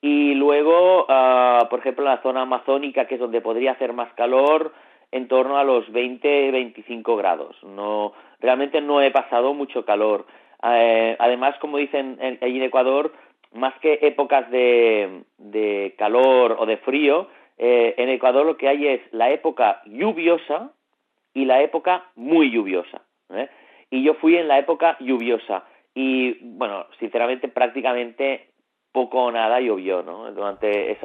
[0.00, 4.12] Y luego, uh, por ejemplo, en la zona amazónica, que es donde podría hacer más
[4.14, 4.72] calor,
[5.12, 7.56] en torno a los 20-25 grados.
[7.62, 10.26] No, realmente no he pasado mucho calor.
[10.64, 13.12] Eh, además, como dicen allí en Ecuador,
[13.54, 17.28] más que épocas de, de calor o de frío,
[17.58, 20.72] eh, en Ecuador lo que hay es la época lluviosa
[21.34, 23.02] y la época muy lluviosa.
[23.30, 23.48] ¿eh?
[23.92, 25.64] y yo fui en la época lluviosa.
[25.94, 28.48] y bueno, sinceramente prácticamente
[28.90, 30.30] poco o nada llovió, ¿no?
[30.32, 30.98] Durante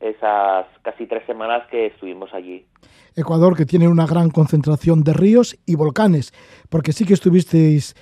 [0.00, 2.66] esas casi tres semanas que estuvimos allí.
[3.14, 6.32] Ecuador, que tiene una gran concentración de ríos y volcanes,
[6.70, 7.94] porque sí que estuvisteis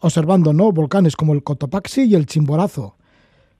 [0.00, 0.70] observando, ¿no?
[0.72, 2.96] Volcanes como el Cotopaxi y el Chimborazo,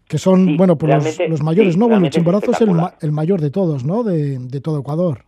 [0.09, 1.89] que son, bueno, pues los, mayores, ¿no?
[1.89, 4.05] Bueno, el Chimborazo es, el, mayor de todos, ¿no?
[4.05, 5.19] De, todo Ecuador.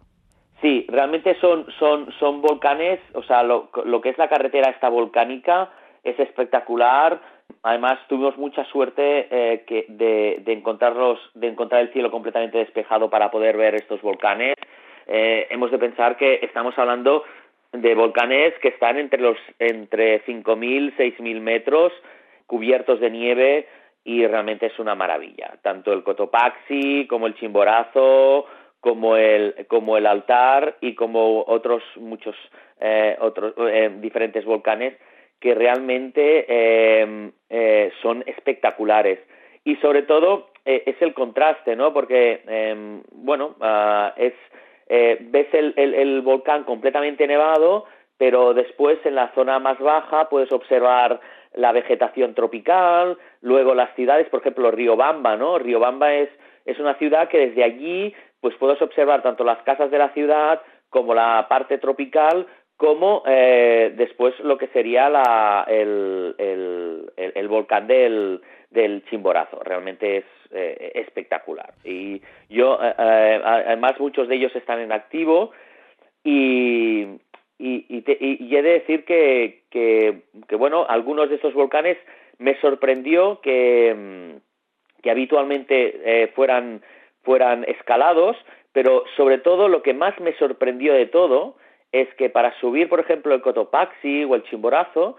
[0.62, 4.89] Sí, realmente son, son, son volcanes, o sea, lo, lo que es la carretera esta
[4.89, 5.70] volcánica
[6.05, 7.20] es espectacular.
[7.62, 13.11] Además, tuvimos mucha suerte eh, que de, de, encontrarlos, de encontrar el cielo completamente despejado
[13.11, 14.55] para poder ver estos volcanes.
[15.07, 17.24] Eh, hemos de pensar que estamos hablando
[17.72, 21.93] de volcanes que están entre los entre 5.000, 6.000 metros,
[22.47, 23.68] cubiertos de nieve
[24.05, 25.59] y realmente es una maravilla.
[25.62, 28.46] Tanto el Cotopaxi como el Chimborazo,
[28.80, 32.36] como el como el altar y como otros muchos
[32.80, 33.55] eh, otros
[34.01, 34.94] diferentes volcanes
[35.40, 39.20] que realmente em, eh, son espectaculares.
[39.64, 41.92] Y sobre todo eh, es el contraste, ¿no?
[41.92, 44.34] Porque, em, bueno, ah, es,
[44.88, 47.84] eh, ves el, el, volcán completamente nevado,
[48.16, 51.20] pero después en la zona más baja puedes observar
[51.55, 55.59] la vegetación tropical, luego las ciudades, por ejemplo, Riobamba, ¿no?
[55.59, 56.28] Riobamba es,
[56.64, 60.61] es una ciudad que desde allí pues puedes observar tanto las casas de la ciudad
[60.90, 62.46] como la parte tropical
[62.78, 68.40] como eh, después lo que sería la, el, el, el, volcán del,
[68.70, 69.61] del Chimborazo.
[69.64, 71.74] Realmente es eh, espectacular.
[71.82, 75.51] Y yo, eh, eh, además, muchos de ellos están en activo
[76.22, 77.18] y,
[77.59, 81.99] y, y, he de decir que, que, bueno, algunos de estos volcanes
[82.39, 83.95] me sorprendió que,
[85.03, 86.83] mm, habitualmente fueran,
[87.23, 88.37] fueran escalados,
[88.73, 91.57] pero sobre todo lo que más me sorprendió de todo
[91.93, 95.17] es que para subir, por ejemplo, el Cotopaxi o el Chimborazo,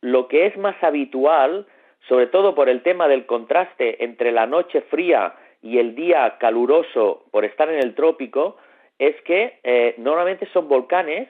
[0.00, 1.66] lo que es más habitual,
[2.08, 7.24] sobre todo por el tema del contraste entre la noche fría y el día caluroso
[7.30, 8.56] por estar en el trópico,
[8.98, 11.28] es que eh, normalmente son volcanes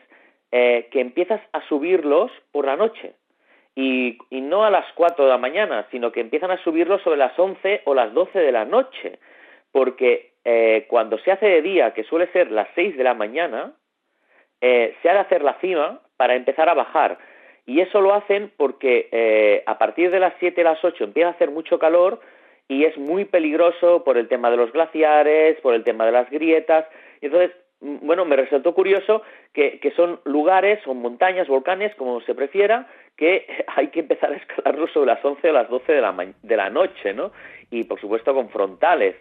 [0.53, 3.15] eh, que empiezas a subirlos por la noche.
[3.77, 7.39] Y, no a las 4 de la mañana, sino que empiezan a subirlos sobre las
[7.39, 9.19] 11 o las 12 de la noche.
[9.71, 13.73] Porque eh, cuando se hace de día, que suele ser las 6 de la mañana,
[14.61, 17.19] eh, se ha de hacer la cima para empezar a bajar.
[17.67, 21.33] Y eso lo hacen porque eh, a partir de las 7, las 8 empieza a
[21.33, 22.21] hacer mucho calor
[22.69, 26.29] y es muy peligroso por el tema de los glaciares, por el tema de las
[26.31, 26.87] grietas.
[27.21, 29.23] Y entonces, bueno, me resultó curioso
[29.53, 34.37] que, que son lugares, son montañas, volcanes, como se prefiera, que hay que empezar a
[34.37, 37.33] escalarlos sobre las 11 o las 12 de la, de la noche, ¿no?
[37.71, 39.17] Y por supuesto con frontales.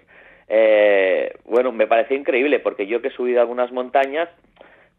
[0.47, 4.29] Eh, bueno, me parece increíble porque yo que he subido algunas montañas,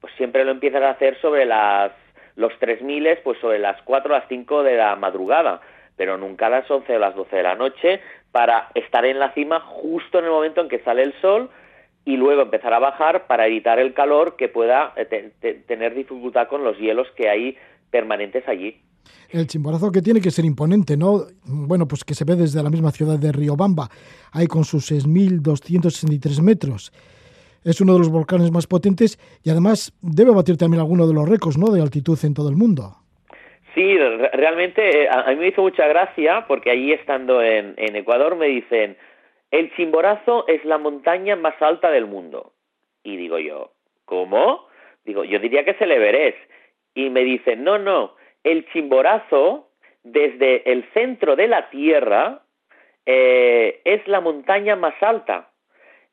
[0.00, 1.92] pues siempre lo empiezan a hacer sobre las
[2.36, 5.60] los 3000, pues sobre las 4 o las 5 de la madrugada,
[5.96, 8.00] pero nunca a las 11 o las 12 de la noche
[8.32, 11.50] para estar en la cima justo en el momento en que sale el sol
[12.04, 16.64] y luego empezar a bajar para evitar el calor que pueda eh, tener dificultad con
[16.64, 17.56] los hielos que hay
[17.90, 18.80] permanentes allí.
[19.30, 21.26] El chimborazo que tiene que ser imponente, ¿no?
[21.44, 23.88] Bueno, pues que se ve desde la misma ciudad de Riobamba,
[24.32, 26.92] ahí con sus 6.263 metros
[27.64, 31.28] es uno de los volcanes más potentes y además debe batir también alguno de los
[31.28, 31.72] récords ¿no?
[31.72, 32.96] de altitud en todo el mundo.
[33.74, 33.96] Sí,
[34.32, 38.46] realmente eh, a mí me hizo mucha gracia porque allí estando en, en Ecuador me
[38.46, 38.96] dicen,
[39.50, 42.52] el Chimborazo es la montaña más alta del mundo.
[43.02, 43.72] Y digo yo,
[44.04, 44.66] ¿cómo?
[45.04, 46.38] Digo, yo diría que es el Everest.
[46.94, 49.68] Y me dicen, no, no, el Chimborazo,
[50.02, 52.42] desde el centro de la Tierra,
[53.06, 55.50] eh, es la montaña más alta.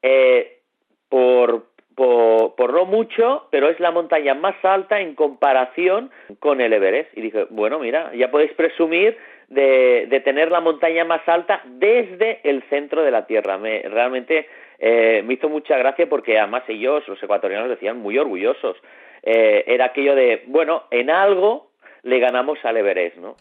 [0.02, 0.62] Eh,
[1.10, 7.10] por, por, no mucho, pero es la montaña más alta en comparación con el Everest.
[7.18, 9.18] Y dije, bueno, mira, ya podéis presumir
[9.48, 13.58] de, tener la montaña más alta desde el centro de la Tierra.
[13.58, 14.48] Me, realmente
[14.80, 18.78] eh, me hizo mucha gracia porque además ellos, los ecuatorianos, decían muy orgullosos.
[19.24, 21.72] Eh, era aquello de, bueno, en algo
[22.04, 23.36] le ganamos al Everest, ¿no?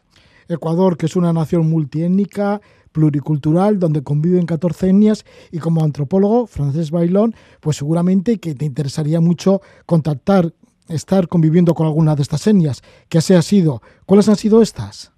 [0.49, 2.61] Ecuador, que es una nación multiétnica,
[2.93, 9.21] pluricultural donde conviven 14 etnias y como antropólogo, Francés Bailón, pues seguramente que te interesaría
[9.21, 10.53] mucho contactar,
[10.89, 12.83] estar conviviendo con alguna de estas etnias.
[13.09, 13.83] ¿Qué así ha sido?
[14.07, 15.16] ¿Cuáles han sido estas?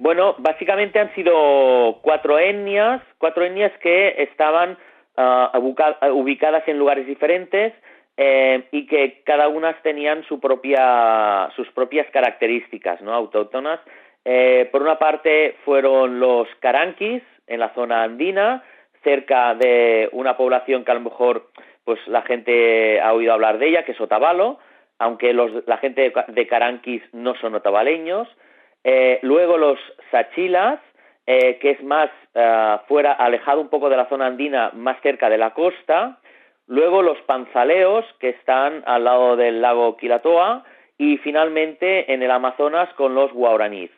[0.00, 4.78] Bueno, básicamente han sido cuatro etnias, cuatro etnias que estaban
[5.16, 7.74] ah, ubicadas en lugares diferentes
[8.16, 13.12] eh, y que cada una tenían sus propias características ¿no?
[13.12, 13.78] autóctonas
[14.24, 18.62] eh, por una parte fueron los caranquis en la zona andina,
[19.02, 21.50] cerca de una población que a lo mejor
[21.84, 24.58] pues la gente ha oído hablar de ella, que es Otavalo,
[24.98, 28.28] aunque los, la gente de Caranquis no son otavaleños.
[29.22, 29.78] Luego los
[30.10, 30.80] sachilas,
[31.26, 32.10] que es más
[32.88, 36.18] fuera, alejado un poco de la zona andina, más cerca de la costa.
[36.66, 40.64] Luego los panzaleos, que están al lado del lago Quilatoa.
[40.98, 43.90] Y finalmente en el Amazonas con los guaraníes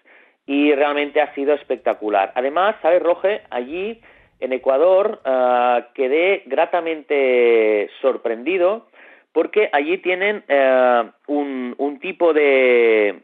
[0.47, 2.33] y realmente ha sido espectacular.
[2.35, 3.43] Además, ¿sabes, Roge?
[3.51, 4.01] Allí
[4.41, 8.87] en Ecuador ah, quedé gratamente sorprendido
[9.33, 13.23] porque allí tienen eh, un, tipo de, eh,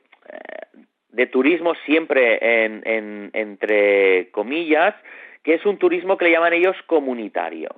[1.19, 4.95] de turismo siempre en, entre comillas,
[5.43, 7.71] que es un turismo que le llaman ellos comunitario.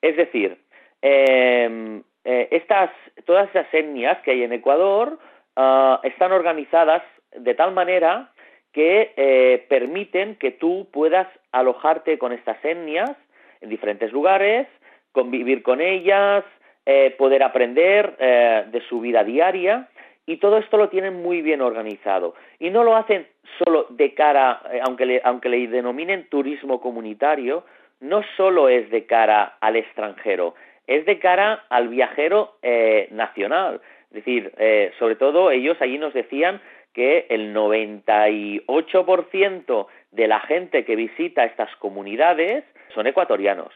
[0.00, 0.56] Es decir,
[1.02, 2.90] em, eh, estas,
[3.24, 5.18] todas esas etnias que hay en Ecuador
[5.56, 7.02] ah, están organizadas
[7.34, 8.30] de tal manera
[8.72, 13.10] que eh, permiten que tú puedas alojarte con estas etnias
[13.62, 14.68] en diferentes lugares,
[15.10, 16.44] convivir con ellas,
[16.84, 19.88] eh, poder aprender eh, de su vida diaria
[20.26, 22.34] y todo esto lo tienen muy bien organizado.
[22.58, 23.26] Y no lo hacen
[23.64, 27.64] solo de cara, aunque, le, aunque le denominen turismo comunitario,
[28.00, 30.54] no solo es de cara al extranjero,
[30.86, 32.58] es de cara al viajero
[33.10, 33.80] nacional.
[34.10, 34.52] Es decir,
[34.98, 36.60] sobre todo ellos allí nos decían
[36.92, 42.64] que el 98% de la gente que visita estas comunidades
[42.94, 43.72] son ecuatorianos.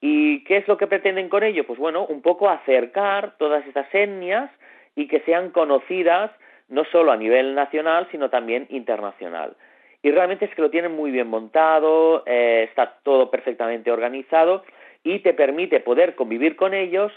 [0.00, 1.66] ¿Y qué es lo que pretenden con ello?
[1.66, 4.50] Pues bueno, un poco acercar todas estas etnias
[4.98, 6.32] y que sean conocidas
[6.68, 9.56] no solo a nivel nacional, sino también internacional.
[10.02, 14.64] Y realmente es que lo tienen muy bien montado, eh, está todo perfectamente organizado
[15.04, 17.12] y te permite poder convivir con ellos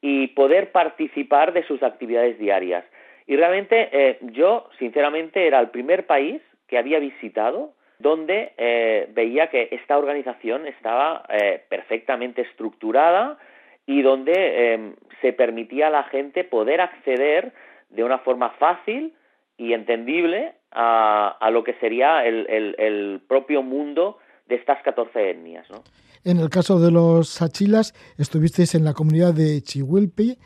[0.00, 2.86] y poder participar de sus actividades diarias.
[3.26, 9.48] Y realmente eh, yo, sinceramente, era el primer país que había visitado donde eh, veía
[9.48, 11.22] que esta organización estaba
[11.68, 13.38] perfectamente estructurada
[13.86, 17.52] y donde em, se permitía a la gente poder acceder
[17.90, 19.14] de una forma fácil
[19.56, 25.68] y entendible a, a lo que sería el, el, propio mundo de estas 14 etnias.
[25.70, 25.82] ¿no?
[26.24, 30.36] En el caso de los sachilas, estuvisteis en la comunidad de Chihuilpi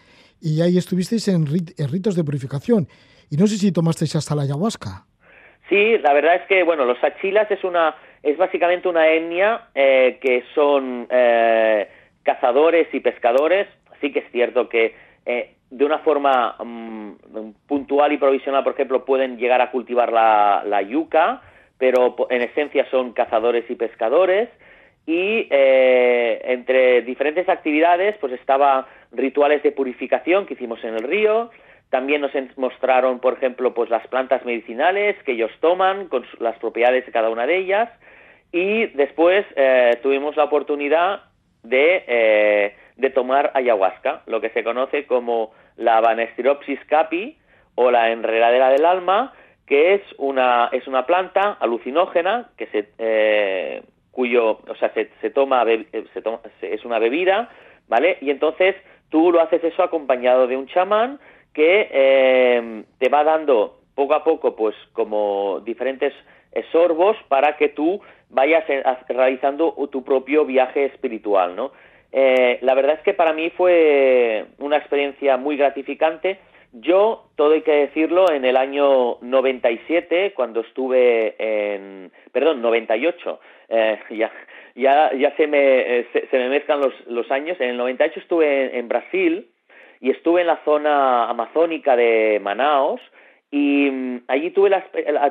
[0.41, 2.87] y ahí estuvisteis en, ritos de purificación.
[3.31, 5.07] Y no sé si tomasteis hasta la ayahuasca.
[5.69, 10.19] Sí, la verdad es que, bueno, los achilas es una, es básicamente una etnia eh,
[10.21, 11.89] que son eh,
[12.31, 13.67] cazadores y pescadores.
[14.01, 14.95] Sí que es cierto que
[15.27, 17.13] eh, de una forma mm,
[17.67, 21.43] puntual y provisional, por ejemplo, pueden llegar a cultivar la, yuca,
[21.77, 24.49] pero en esencia son cazadores y pescadores
[25.07, 31.51] y eh, entre diferentes actividades pues estaba rituales de purificación que hicimos en el río,
[31.89, 37.07] también nos mostraron, por ejemplo, pues las plantas medicinales que ellos toman con las propiedades
[37.07, 37.89] de cada una de ellas
[38.53, 41.30] y después eh, tuvimos la oportunidad
[41.63, 47.37] de, eh, de tomar ayahuasca, lo que se conoce como la Banestyropsis capi
[47.75, 49.33] o la enredadera del alma,
[49.67, 55.65] que es una, es una planta alucinógena que se, cuyo, o sea, se, toma,
[56.13, 57.51] se toma, es una bebida,
[57.89, 58.19] ¿vale?
[58.21, 58.75] Y entonces
[59.09, 61.21] tú lo haces eso acompañado de un chamán
[61.53, 66.15] que eh, te va dando poco a poco, pues, como diferentes
[66.73, 71.73] sorbos para que tú vayas eh, realizando tu propio viaje espiritual, ¿no?
[72.13, 76.39] Eh, la verdad es que para mí fue una experiencia muy gratificante.
[76.73, 83.99] Yo, todo hay que decirlo, en el año 97, cuando estuve en, perdón, 98, eh,
[84.11, 84.31] ya,
[84.75, 87.61] ya, ya se, me, eh, se, me mezclan los, los, años.
[87.61, 89.51] En el 98 estuve en, Brasil
[90.01, 93.01] y estuve en la zona amazónica de Manaos
[93.51, 94.85] y mm, allí tuve la,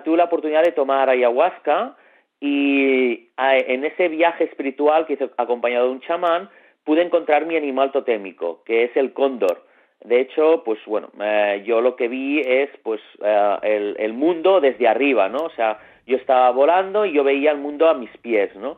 [0.03, 1.95] tuve la oportunidad de tomar ayahuasca
[2.41, 6.49] y en ese viaje espiritual que hice acompañado de un chamán
[6.83, 9.65] pude encontrar mi animal totémico, que es el cóndor.
[10.01, 13.01] De hecho, pues bueno, eh, yo lo que vi es pues
[13.61, 15.39] el, el, mundo desde arriba, ¿no?
[15.39, 18.77] O sea, yo estaba volando y yo veía el mundo a mis pies, ¿no?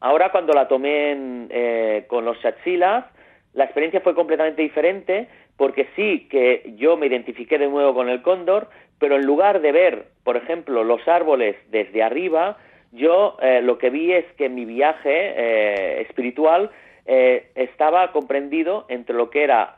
[0.00, 3.06] Ahora cuando la tomé eh, con los chachilas,
[3.54, 8.22] la experiencia fue completamente diferente porque sí que yo me identifiqué de nuevo con el
[8.22, 12.58] cóndor, pero en lugar de ver, por ejemplo, los árboles desde arriba,
[12.92, 16.70] yo eh, lo que vi es que mi viaje eh, espiritual
[17.06, 19.76] estaba comprendido entre lo que era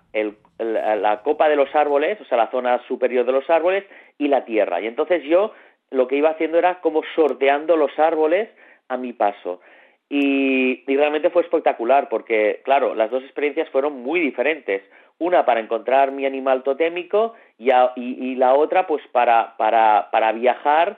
[0.60, 3.82] la copa de los árboles, o sea, la zona superior de los árboles,
[4.16, 4.80] y la tierra.
[4.80, 5.52] Y entonces yo
[5.90, 8.48] lo que iba haciendo era como sorteando los árboles
[8.88, 9.60] a mi paso.
[10.08, 14.82] Y, realmente fue espectacular porque, claro, las dos experiencias fueron muy diferentes.
[15.18, 20.96] Una para encontrar mi animal totémico y, la otra pues para, para, para, viajar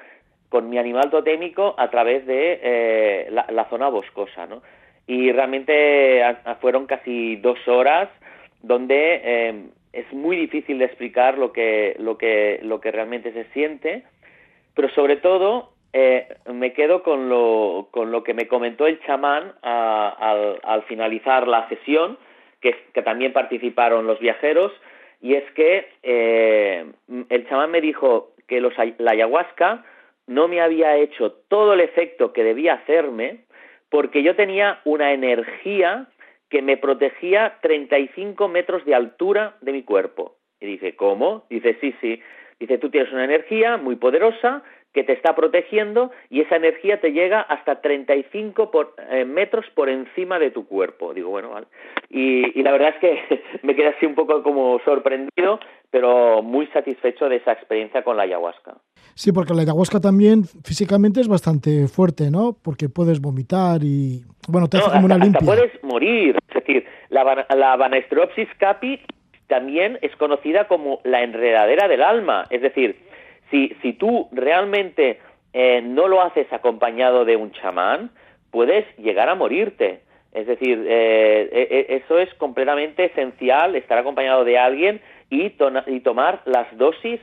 [0.48, 4.46] con mi animal totémico a través de eh, la, zona boscosa.
[4.46, 4.62] ¿no?
[5.06, 6.22] Y realmente
[6.60, 8.08] fueron casi dos horas
[8.62, 13.44] donde eh, es muy difícil de explicar lo que, lo que, lo que realmente se
[13.52, 14.04] siente
[14.78, 19.54] pero sobre todo eh, me quedo con lo, con lo que me comentó el chamán
[19.60, 22.16] al, finalizar la sesión,
[22.60, 24.72] que, también participaron los viajeros,
[25.20, 26.86] y es que eh,
[27.28, 29.84] el chamán me dijo que los, la ayahuasca
[30.26, 33.44] no me había hecho todo el efecto que debía hacerme
[33.90, 36.06] porque yo tenía una energía
[36.50, 40.36] que me protegía 35 metros de altura de mi cuerpo.
[40.60, 41.46] Y dice, ¿cómo?
[41.50, 42.20] Dice, sí, sí.
[42.58, 44.62] Dice, tú tienes una energía muy poderosa
[44.98, 49.88] que te está protegiendo y esa energía te llega hasta 35 por, eh, metros por
[49.88, 51.14] encima de tu cuerpo.
[51.14, 51.68] Digo, bueno, vale.
[52.10, 55.60] Y, la verdad es que me quedé así un poco como sorprendido,
[55.92, 58.78] pero muy satisfecho de esa experiencia con la ayahuasca.
[59.14, 62.56] Sí, porque la ayahuasca también físicamente es bastante fuerte, ¿no?
[62.60, 65.46] Porque puedes vomitar y, bueno, te hace como una limpia.
[65.46, 66.36] puedes morir.
[66.48, 68.02] Es decir, la, la
[68.58, 69.00] capi
[69.46, 72.46] también es conocida como la enredadera del alma.
[72.50, 73.07] Es decir,
[73.50, 75.20] si, tú realmente
[75.52, 78.10] eh, no lo haces acompañado de un chamán,
[78.50, 80.02] puedes llegar a morirte.
[80.32, 85.50] Es decir, eh, eh, eso es completamente esencial, estar acompañado de alguien y,
[86.00, 87.20] tomar las dosis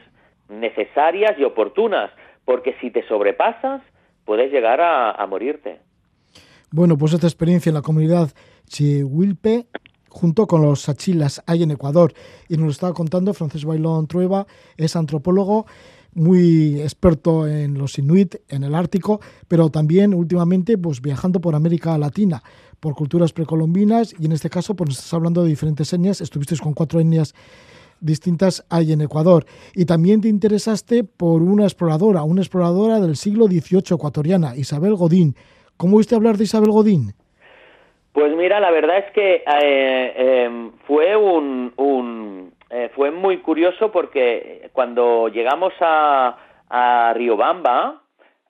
[0.49, 2.11] necesarias y oportunas,
[2.45, 3.81] porque si te sobrepasas,
[4.25, 5.79] puedes llegar a, morirte.
[6.71, 8.29] Bueno, pues esta experiencia en la comunidad
[8.67, 9.65] Chihuilpe
[10.09, 12.13] junto con los Sachilas hay en Ecuador.
[12.47, 14.47] Y nos lo estaba contando Francisco Bailón Trueba,
[14.77, 15.65] es antropólogo
[16.15, 21.97] muy experto en los inuit, en el Ártico, pero también últimamente pues viajando por América
[21.97, 22.41] Latina,
[22.79, 26.73] por culturas precolombinas y en este caso pues estás hablando de diferentes etnias, estuviste con
[26.73, 27.35] cuatro etnias
[27.99, 33.45] distintas hay en Ecuador y también te interesaste por una exploradora, una exploradora del siglo
[33.45, 35.35] XVIII ecuatoriana, Isabel Godín.
[35.77, 37.13] ¿Cómo oíste hablar de Isabel Godín?
[38.13, 44.69] Pues mira, la verdad es que eh, em, fue un, eh, fue muy curioso porque
[44.73, 46.37] cuando llegamos a,
[46.69, 48.01] a Riobamba,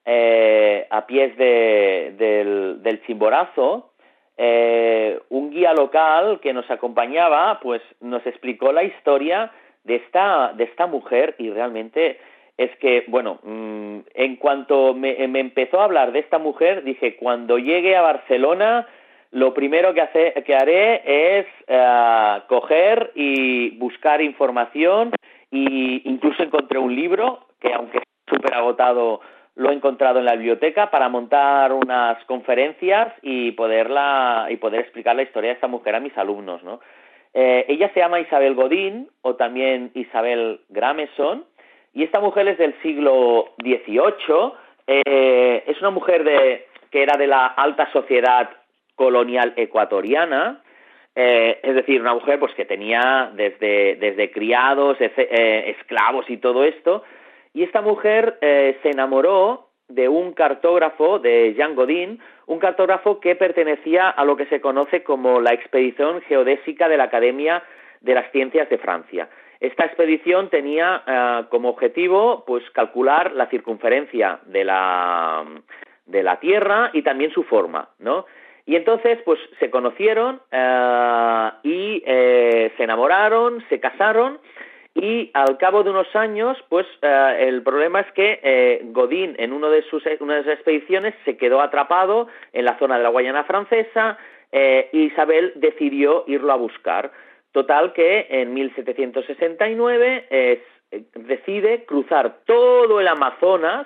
[0.05, 3.91] eh, a pies del, del Chimborazo,
[4.38, 9.51] eh, un guía local que nos acompañaba, pues nos explicó la historia
[9.84, 12.20] de esta, de esta mujer y realmente
[12.57, 17.16] es que, bueno, mm, en cuanto me, me, empezó a hablar de esta mujer, dije,
[17.18, 18.88] cuando llegue a Barcelona,
[19.36, 25.11] lo primero que, haré es uh, coger y buscar información
[25.51, 29.19] y incluso encontré un libro que aunque súper agotado
[29.55, 35.17] lo he encontrado en la biblioteca para montar unas conferencias y poderla y poder explicar
[35.17, 36.79] la historia de esta mujer a mis alumnos, ¿no?
[37.33, 41.43] Eh, ella se llama Isabel Godín o también Isabel Grameson
[41.93, 44.53] y esta mujer es del siglo XVIII.
[44.88, 48.49] Eh, es una mujer de, que era de la alta sociedad
[48.95, 50.61] colonial ecuatoriana,
[51.15, 56.65] eh, es decir, una mujer pues que tenía desde, desde criados, eh, esclavos y todo
[56.65, 57.03] esto,
[57.53, 63.35] y esta mujer eh, se enamoró de un cartógrafo, de Jean Godin, un cartógrafo que
[63.35, 67.63] pertenecía a lo que se conoce como la expedición geodésica de la Academia
[68.01, 69.29] de las Ciencias de Francia.
[69.59, 75.45] Esta expedición tenía como objetivo pues calcular la circunferencia de la,
[76.05, 78.25] de la Tierra y también su forma, ¿no?
[78.66, 84.39] Y entonces, pues se conocieron eh, y eh, se enamoraron, se casaron
[84.95, 89.70] y al cabo de unos años, pues eh, el problema es que Godín en uno
[89.70, 93.43] de sus, una de sus expediciones se quedó atrapado en la zona de la Guayana
[93.43, 94.18] francesa
[94.51, 97.11] y Isabel decidió irlo a buscar.
[97.51, 100.61] Total que en 1769
[101.13, 103.86] decide cruzar todo el Amazonas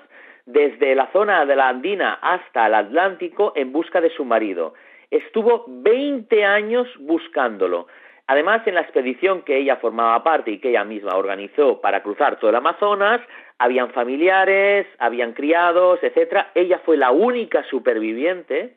[0.49, 4.73] desde la zona de la Andina hasta el Atlántico en busca de su marido.
[5.11, 7.87] Estuvo 20 años buscándolo.
[8.25, 12.39] Además, en la expedición que ella formaba parte y que ella misma organizó para cruzar
[12.39, 13.21] todo el Amazonas,
[13.59, 16.51] habían familiares, habían criados, etcétera.
[16.55, 18.75] Ella fue la única superviviente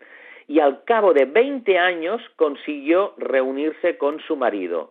[0.49, 4.91] y al cabo de 20 años consiguió reunirse con su marido.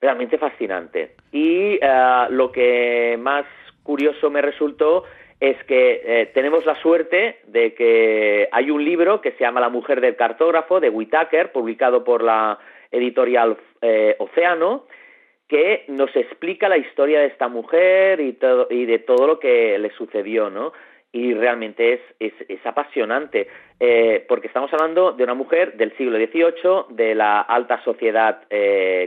[0.00, 1.14] Realmente fascinante.
[1.30, 3.46] Y eh, lo que más
[3.82, 5.04] curioso me resultó
[5.42, 9.70] es que eh, tenemos la suerte de que hay un libro que se llama La
[9.70, 12.60] mujer del cartógrafo de Whitaker, publicado por la
[12.92, 14.86] editorial eh, Océano,
[15.48, 19.76] que nos explica la historia de esta mujer y, todo, y de todo lo que
[19.80, 20.72] le sucedió, ¿no?
[21.10, 23.48] Y realmente es, es, apasionante,
[23.80, 28.42] eh, porque estamos hablando de una mujer del siglo XVIII, de la alta sociedad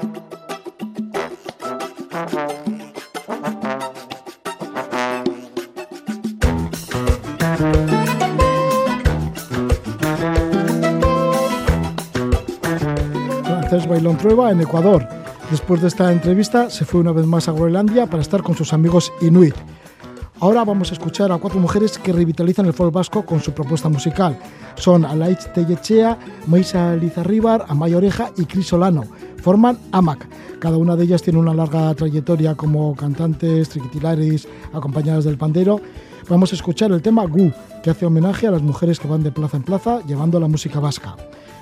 [13.87, 15.07] Bailón Trueba en Ecuador.
[15.51, 18.73] Después de esta entrevista se fue una vez más a Groenlandia para estar con sus
[18.73, 19.53] amigos inuit.
[20.43, 23.87] Ahora vamos a escuchar a cuatro mujeres que revitalizan el folk vasco con su propuesta
[23.87, 24.37] musical.
[24.75, 29.05] Son Alaitz Tellechea, Meisa Lizarribar, Amaya Oreja y Cris Solano.
[29.37, 30.27] Forman AMAC.
[30.59, 35.79] Cada una de ellas tiene una larga trayectoria como cantantes, triquitilaris, acompañadas del pandero.
[36.27, 39.31] Vamos a escuchar el tema Gu, que hace homenaje a las mujeres que van de
[39.31, 41.15] plaza en plaza llevando la música vasca.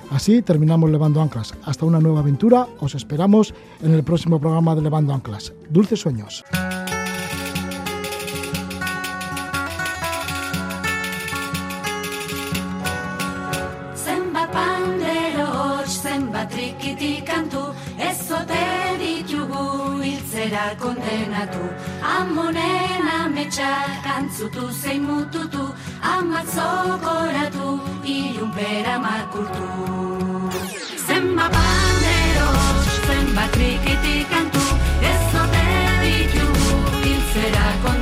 [0.09, 1.53] Así terminamos Levando Anclas.
[1.65, 3.53] Hasta una nueva aventura, os esperamos
[3.83, 5.53] en el próximo programa de Levando Anclas.
[5.69, 6.43] Dulces sueños.
[20.71, 21.63] Zera kondenatu.
[22.03, 29.67] Amonen ametsak antzutu zein mututu Amak zokoratu, ilun pera makurtu.
[31.07, 32.49] Zenba bandero,
[33.07, 34.65] zenba krikitik kantu
[35.01, 35.65] Ez zote
[36.01, 36.47] ditu,
[37.03, 38.00] hiltzera kondenatu